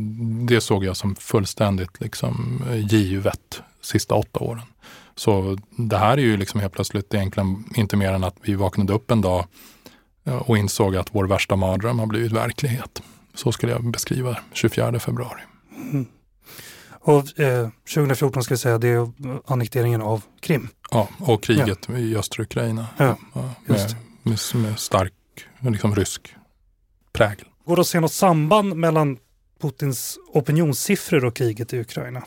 [0.48, 4.62] det såg jag som fullständigt liksom, givet sista åtta åren.
[5.16, 8.94] Så det här är ju liksom helt plötsligt egentligen inte mer än att vi vaknade
[8.94, 9.46] upp en dag
[10.26, 13.02] eh, och insåg att vår värsta mardröm har blivit verklighet.
[13.34, 15.42] Så skulle jag beskriva 24 februari.
[15.92, 16.06] Mm.
[17.02, 19.12] Och eh, 2014 ska jag säga, det är
[19.46, 20.68] annekteringen av Krim.
[20.92, 21.98] Ja, och kriget ja.
[21.98, 22.88] i östra Ukraina.
[22.98, 23.18] Ja,
[23.66, 25.14] med, med, med, stark
[25.60, 26.36] liksom, rysk
[27.14, 27.46] prägel.
[27.66, 29.18] Går det att se något samband mellan
[29.62, 32.24] Putins opinionssiffror och kriget i Ukraina?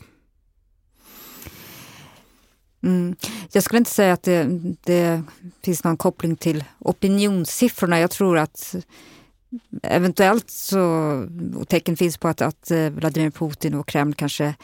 [2.83, 3.17] Mm.
[3.53, 4.45] Jag skulle inte säga att det,
[4.85, 5.23] det,
[5.63, 8.01] finns någon koppling till opinionssiffrorna.
[8.01, 8.75] Jag tror att
[9.83, 11.27] eventuellt så
[11.69, 14.55] tecken finns på att, att eh, Vladimir Putin och Kreml kanske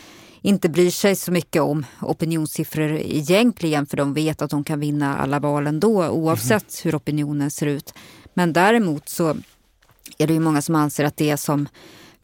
[0.43, 5.19] inte bryr sig så mycket om opinionssiffror egentligen för de vet att de kan vinna
[5.19, 6.81] alla val ändå oavsett mm.
[6.83, 7.95] hur opinionen ser ut.
[8.35, 9.37] Men däremot så
[10.19, 11.69] är det ju många som anser att det som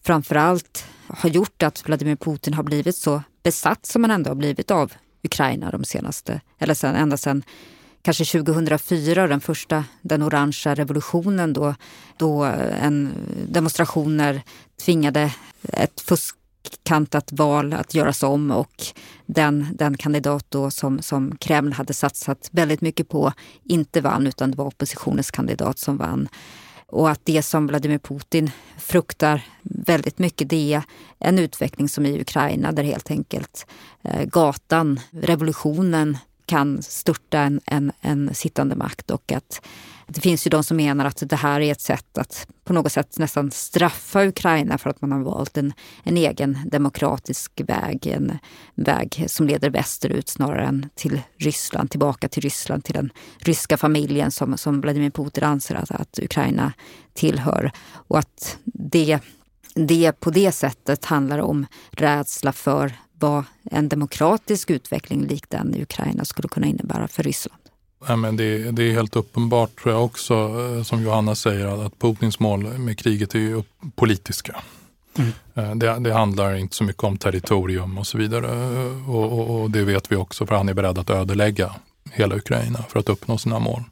[0.03, 4.70] framförallt har gjort att Vladimir Putin har blivit så besatt som han ändå har blivit
[4.70, 4.92] av
[5.25, 7.43] Ukraina de senaste, eller sen, ända sedan
[8.03, 11.75] kanske 2004, den första, den orangea revolutionen då,
[12.16, 13.14] då eh, en
[13.49, 14.43] demonstrationer
[14.85, 18.85] tvingade ett fuskkantat val att göras om och
[19.27, 23.33] den, den kandidat då som, som Kreml hade satsat väldigt mycket på
[23.64, 26.29] inte vann utan det var oppositionens kandidat som vann.
[26.87, 30.82] Och att det som Vladimir Putin fruktar väldigt mycket det är
[31.18, 33.66] en utveckling som i Ukraina där helt enkelt
[34.03, 39.61] eh, gatan, revolutionen kan störta en, en, en sittande makt och att
[40.07, 42.93] det finns ju de som menar att det här är ett sätt att på något
[42.93, 48.07] sätt nästan straffa Ukraina för att man har valt en, en egen demokratisk väg.
[48.07, 48.39] En
[48.75, 54.31] väg som leder västerut snarare än till Ryssland, tillbaka till Ryssland, till den ryska familjen
[54.31, 56.73] som, som Vladimir Putin anser att, att Ukraina
[57.13, 57.73] tillhör.
[57.85, 59.19] Och att det,
[59.75, 65.83] det på det sättet handlar om rädsla för vad en demokratisk utveckling lik den i
[65.83, 67.64] Ukraina skulle kunna innebära för Ryssland.
[68.07, 71.99] Ja, men det, det, är helt uppenbart tror jag också, eh, som Johanna säger, att
[71.99, 73.63] Putins mål med kriget är ju
[73.95, 74.57] politiska.
[75.19, 75.33] Mm.
[75.55, 78.47] Eh, det, det, handlar inte så mycket om territorium och så vidare.
[79.09, 81.75] Och, och, och, det vet vi också för han är beredd att ödelägga
[82.11, 83.83] hela Ukraina för att uppnå sina mål.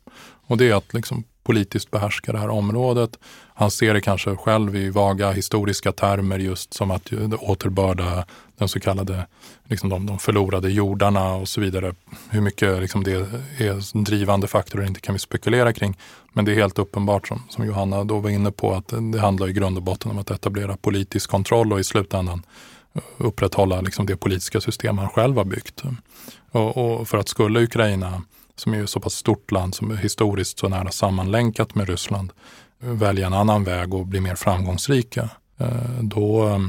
[0.46, 3.18] Och det är att liksom politiskt behärska det här området.
[3.54, 8.24] Han ser det kanske själv i vaga historiska termer just som att återbörda
[8.58, 9.26] den så kallade,
[9.64, 11.94] liksom de, de förlorade jordarna och så vidare.
[12.30, 13.12] Hur mycket liksom det
[13.58, 15.96] är en drivande faktor inte kan vi spekulera kring.
[16.32, 19.48] Men det är helt uppenbart som, som Johanna då var inne på att det handlar
[19.48, 22.42] i grund och botten om att etablera politisk kontroll och i slutändan
[23.16, 25.82] upprätthålla liksom det politiska system han själv har byggt.
[26.50, 28.22] Och, och för att skulle Ukraina
[28.56, 32.32] som är ett så pass stort land som är historiskt så nära sammanlänkat med Ryssland,
[32.82, 35.68] välja en annan väg och bli mer framgångsrika, eh,
[36.02, 36.60] då,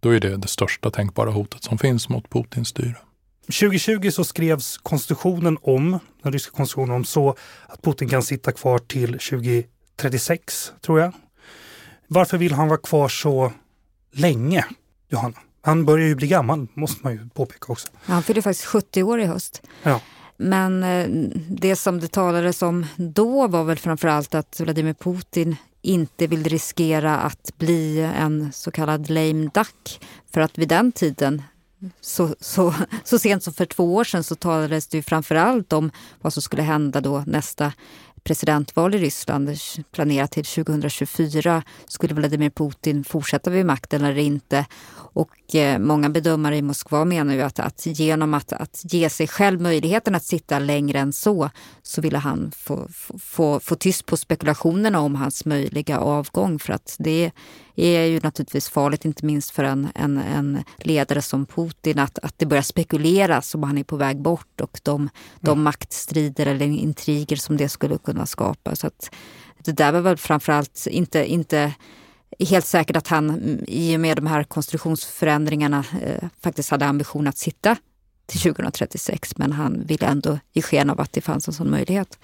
[0.00, 2.96] då är det det största tänkbara hotet som finns mot Putins styre.
[3.46, 7.36] 2020 så skrevs konstitutionen om, den ryska konstitutionen om så
[7.66, 11.12] att Putin kan sitta kvar till 2036, tror jag.
[12.06, 13.52] Varför vill han vara kvar så
[14.12, 14.64] länge,
[15.08, 15.36] Johanna?
[15.60, 17.88] Han börjar ju bli gammal, måste man ju påpeka också.
[18.02, 19.62] Han fyller faktiskt 70 år i höst.
[19.82, 20.00] Ja.
[20.40, 21.08] Men eh,
[21.48, 27.18] det som det talades om då var väl framförallt att Vladimir Putin inte vill riskera
[27.18, 30.00] att bli en så kallad lame duck.
[30.32, 31.42] För att vid den tiden,
[32.00, 32.74] så, så,
[33.04, 36.42] så sent som för två år sedan, så talades det ju framförallt om vad som
[36.42, 37.72] skulle hända då nästa
[38.28, 39.56] presidentval i Ryssland
[39.92, 41.62] planerat till 2024.
[41.86, 44.66] Skulle Vladimir Putin fortsätta vid makten eller inte?
[44.94, 49.28] Och eh, många bedömare i Moskva menar ju att, att genom att, att ge sig
[49.28, 51.50] själv möjligheten att sitta längre än så,
[51.88, 56.58] så ville han få, få, få tyst på spekulationerna om hans möjliga avgång.
[56.58, 57.30] För att det
[57.76, 62.38] är ju naturligtvis farligt, inte minst för en, en, en ledare som Putin, att, att
[62.38, 65.08] det börjar spekuleras om han är på väg bort och de,
[65.40, 65.62] de mm.
[65.62, 68.76] maktstrider eller intriger som det skulle kunna skapa.
[68.76, 69.10] Så att
[69.64, 71.74] det där var väl framförallt inte, inte
[72.38, 77.38] helt säkert att han i och med de här konstruktionsförändringarna eh, faktiskt hade ambition att
[77.38, 77.76] sitta
[78.28, 82.18] till 2036 men han ville ändå ge sken av att det fanns en sån möjlighet.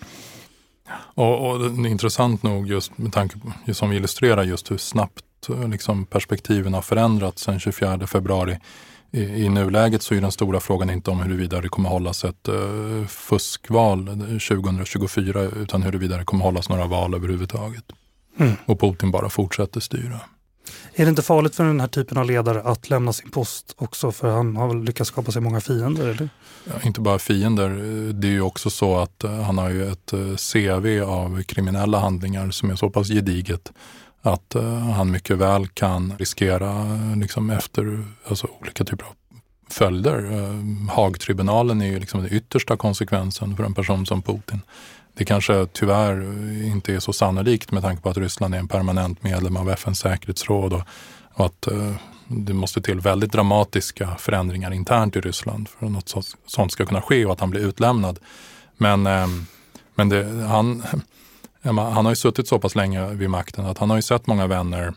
[0.90, 6.06] Och, och intressant nog just med tanke på, som illustrerar just hur snabbt eh, liksom,
[6.06, 8.58] perspektiven har förändrats sedan 24 februari.
[9.10, 12.48] I, I nuläget så är den stora frågan inte om huruvida det kommer hållas ett
[12.48, 17.84] uh, fuskval 2024 utan huruvida det kommer hållas några val överhuvudtaget.
[18.38, 18.52] Mm.
[18.66, 20.20] Och Putin bara fortsätter styra.
[20.96, 24.12] Är det inte farligt för den här typen av ledare att lämna sin post också?
[24.12, 26.08] För han har väl lyckats skapa sig många fiender?
[26.08, 26.28] Eller?
[26.64, 27.68] Ja, inte bara fiender.
[28.12, 31.98] Det är ju också så att eh, han har ju ett eh, CV av kriminella
[31.98, 33.72] handlingar som är så pass gediget
[34.22, 36.86] att eh, han mycket väl kan riskera
[37.16, 39.12] liksom efter alltså, olika typer av
[39.70, 40.30] följder.
[40.90, 44.60] Haagtribunalen är ju liksom den yttersta konsekvensen för en person som Putin.
[45.14, 46.22] Det kanske tyvärr
[46.64, 49.98] inte är så sannolikt med tanke på att Ryssland är en permanent medlem av FNs
[49.98, 50.82] säkerhetsråd och,
[51.34, 51.94] och att eh,
[52.28, 56.14] det måste till väldigt dramatiska förändringar internt i Ryssland för att något
[56.46, 58.18] sånt ska kunna ske och att han blir utlämnad.
[58.76, 59.26] Men, eh,
[59.94, 60.82] men det, han,
[61.62, 64.46] han har ju suttit så pass länge vid makten att han har ju sett många
[64.46, 64.94] vänner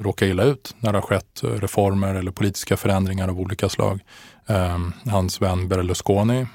[0.00, 4.00] råka illa ut när det har skett reformer eller politiska förändringar av olika slag.
[4.46, 6.46] Um, hans vän Berlusconi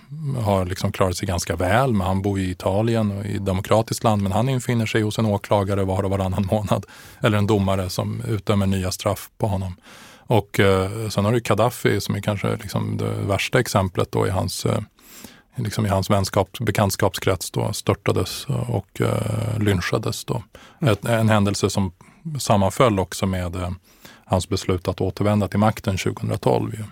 [0.43, 4.03] har liksom klarat sig ganska väl, men han bor i Italien och i ett demokratiskt
[4.03, 6.85] land, men han infinner sig hos en åklagare var och varannan månad.
[7.21, 9.75] Eller en domare som utdömer nya straff på honom.
[10.27, 14.29] Och uh, sen har du Gaddafi som är kanske liksom det värsta exemplet då i
[14.29, 14.79] hans, uh,
[15.55, 20.25] liksom i hans vänskaps, bekantskapskrets då, störtades och uh, lynchades.
[20.25, 20.43] Då.
[20.81, 20.93] Mm.
[20.93, 21.91] Ett, en händelse som
[22.39, 23.71] sammanföll också med eh,
[24.25, 26.73] hans beslut att återvända till makten 2012.
[26.73, 26.83] Ju.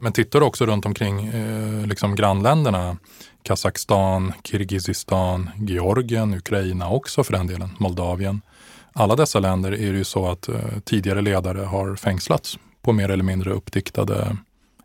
[0.00, 2.96] Men tittar du också runt omkring eh, liksom grannländerna,
[3.42, 8.40] Kazakstan, Kirgizistan, Georgien, Ukraina också för den delen, Moldavien.
[8.92, 13.08] Alla dessa länder är det ju så att eh, tidigare ledare har fängslats på mer
[13.08, 14.36] eller mindre uppdiktade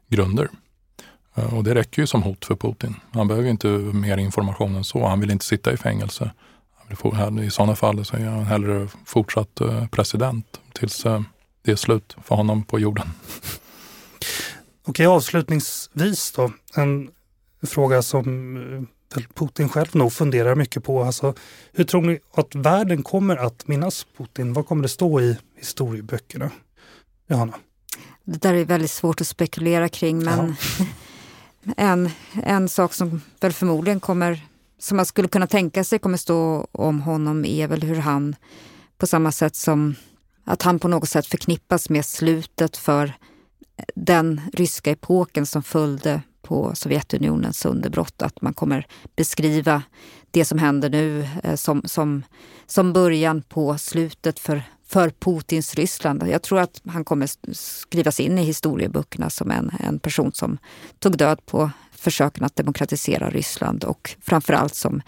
[0.10, 0.50] grunder.
[1.36, 2.96] Eh, och det räcker ju som hot för Putin.
[3.12, 5.08] Han behöver inte mer information än så.
[5.08, 6.32] Han vill inte sitta i fängelse.
[7.44, 11.22] I sådana fall så är han hellre fortsatt eh, president tills eh,
[11.62, 13.08] det är slut för honom på jorden.
[14.88, 16.52] Okej, avslutningsvis då.
[16.76, 17.10] En
[17.68, 18.58] fråga som
[19.16, 21.04] eh, Putin själv nog funderar mycket på.
[21.04, 21.34] Alltså,
[21.74, 24.54] hur tror ni att världen kommer att minnas Putin?
[24.54, 26.52] Vad kommer det stå i historieböckerna?
[27.28, 27.54] Johanna?
[28.24, 30.56] Det där är väldigt svårt att spekulera kring men
[31.78, 32.10] en,
[32.44, 34.42] en sak som väl förmodligen kommer,
[34.80, 38.36] som man skulle kunna tänka sig kommer stå om honom är väl hur han
[38.98, 39.96] på samma sätt som
[40.44, 43.14] att han på något sätt förknippas med slutet för
[43.96, 48.22] den ryska epoken som följde på Sovjetunionens underbrott.
[48.22, 49.84] Att man kommer beskriva
[50.32, 52.24] det som händer nu eh, som, som,
[52.66, 56.28] som början på slutet för, för Putins Ryssland.
[56.28, 60.58] Jag tror att han kommer skrivas in i historieböckerna som en, en person som
[61.00, 65.02] tog död på försöken att demokratisera Ryssland och framförallt som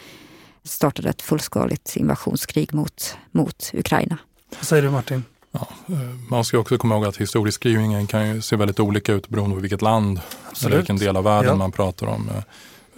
[0.64, 4.18] startade ett fullskaligt invasionskrig mot, mot Ukraina.
[4.58, 5.24] Vad säger du Martin?
[5.52, 9.30] Ja, eh, man ska också komma ihåg att historieskrivningen kan ju se väldigt olika ut
[9.30, 10.68] beroende på vilket land Absolut.
[10.68, 11.56] eller vilken del av världen ja.
[11.56, 12.30] man pratar om.
[12.30, 12.44] Eh,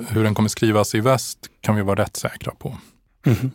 [0.08, 2.78] hur den kommer skrivas i väst kan vi vara rätt säkra på.
[3.26, 3.52] Mm.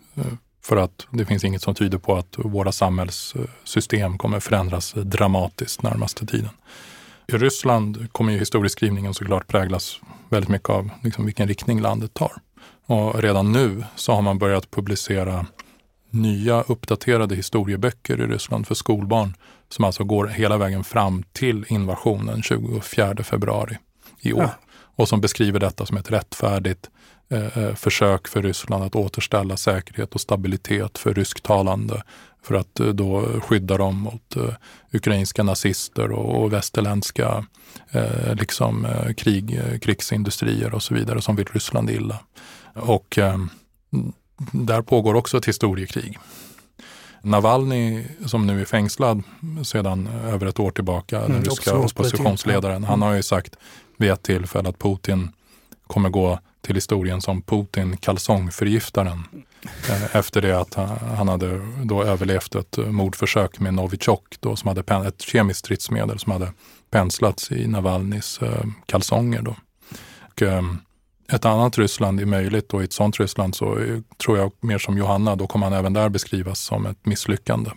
[0.64, 6.26] För att det finns inget som tyder på att våra samhällssystem kommer förändras dramatiskt närmaste
[6.26, 6.51] tiden.
[7.26, 12.32] I Ryssland kommer ju historieskrivningen såklart präglas väldigt mycket av liksom vilken riktning landet tar.
[12.86, 15.46] Och redan nu så har man börjat publicera
[16.10, 19.34] nya uppdaterade historieböcker i Ryssland för skolbarn
[19.68, 23.78] som alltså går hela vägen fram till invasionen 24 februari
[24.20, 24.42] i år.
[24.42, 24.50] Ja.
[24.70, 26.90] Och som beskriver detta som ett rättfärdigt
[27.30, 32.02] eh, eh, försök för Ryssland att återställa säkerhet och stabilitet för rysktalande
[32.49, 34.55] för att eh, då skydda dem mot eh,
[34.92, 37.44] ukrainska nazister och, västerländska
[37.90, 38.86] eh, liksom,
[39.16, 42.18] krig, krigsindustrier och så vidare som vill Ryssland illa.
[42.74, 43.18] Och
[44.53, 46.18] där pågår också ett historiekrig.
[47.22, 49.22] Navalny som nu är fängslad
[49.64, 53.57] sedan över ett år tillbaka, den mm, ryska oppositionsledaren, han har ju sagt
[53.96, 55.32] vid ett tillfälle att Putin
[55.86, 59.24] kommer gå till historien som Putin kalsongförgiftaren.
[59.62, 60.74] Eh, efter det att
[61.16, 66.32] han hade då överlevt ett mordförsök med Novichok då, som hade ett kemiskt stridsmedel som
[66.32, 66.52] hade
[66.90, 69.42] penslats i Navalnys eh, kalsonger.
[69.42, 69.56] Då.
[70.22, 70.62] Och, eh,
[71.32, 73.78] ett annat Ryssland är möjligt och i ett sånt Ryssland så
[74.24, 77.70] tror jag mer som Johanna, då kommer han även där beskrivas som ett misslyckande.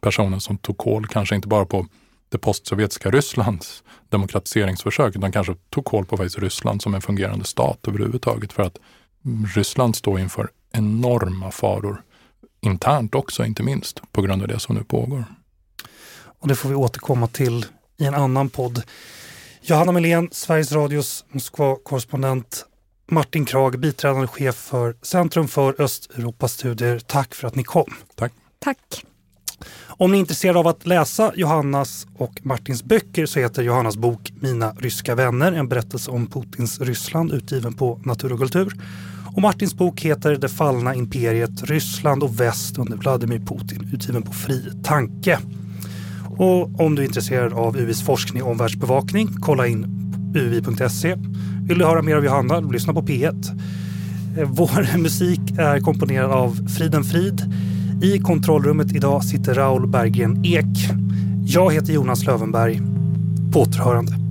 [0.00, 1.86] Personen som tog koll, kanske inte bara på
[2.28, 7.88] det postsovjetiska Rysslands demokratiseringsförsök, utan kanske tog koll på faktiskt Ryssland som en fungerande stat
[7.88, 8.52] överhuvudtaget.
[8.52, 8.78] För att
[9.54, 12.02] Ryssland står inför enorma faror
[12.60, 15.24] internt också, inte minst på grund av det som nu pågår.
[16.40, 17.66] Och det får vi återkomma till
[17.98, 18.82] i en annan podd.
[19.62, 22.66] Johanna Melén, Sveriges Radios Moskva-korrespondent.
[23.10, 26.98] Martin Krag, biträdande chef för Centrum för Östeuropastudier.
[26.98, 27.94] Tack för att ni kom.
[28.14, 28.32] Tack.
[28.58, 29.04] Tack.
[29.86, 34.32] Om ni är intresserade av att läsa Johannas och Martins böcker så heter Johannas bok
[34.40, 38.72] Mina ryska vänner, en berättelse om Putins Ryssland utgiven på Natur och kultur.
[39.34, 44.32] Och Martins bok heter Det fallna imperiet Ryssland och väst under Vladimir Putin utgiven på
[44.32, 45.38] Fri Tanke.
[46.36, 49.86] Och om du är intresserad av UIs forskning och omvärldsbevakning, kolla in
[50.34, 51.16] ui.se.
[51.68, 53.60] Vill du höra mer av Johanna, lyssna på P1.
[54.38, 57.54] Eh, vår musik är komponerad av Friden Frid.
[58.02, 60.90] I kontrollrummet idag sitter Raoul Berggren Ek.
[61.46, 62.80] Jag heter Jonas Lövenberg.
[63.52, 64.29] På återhörande.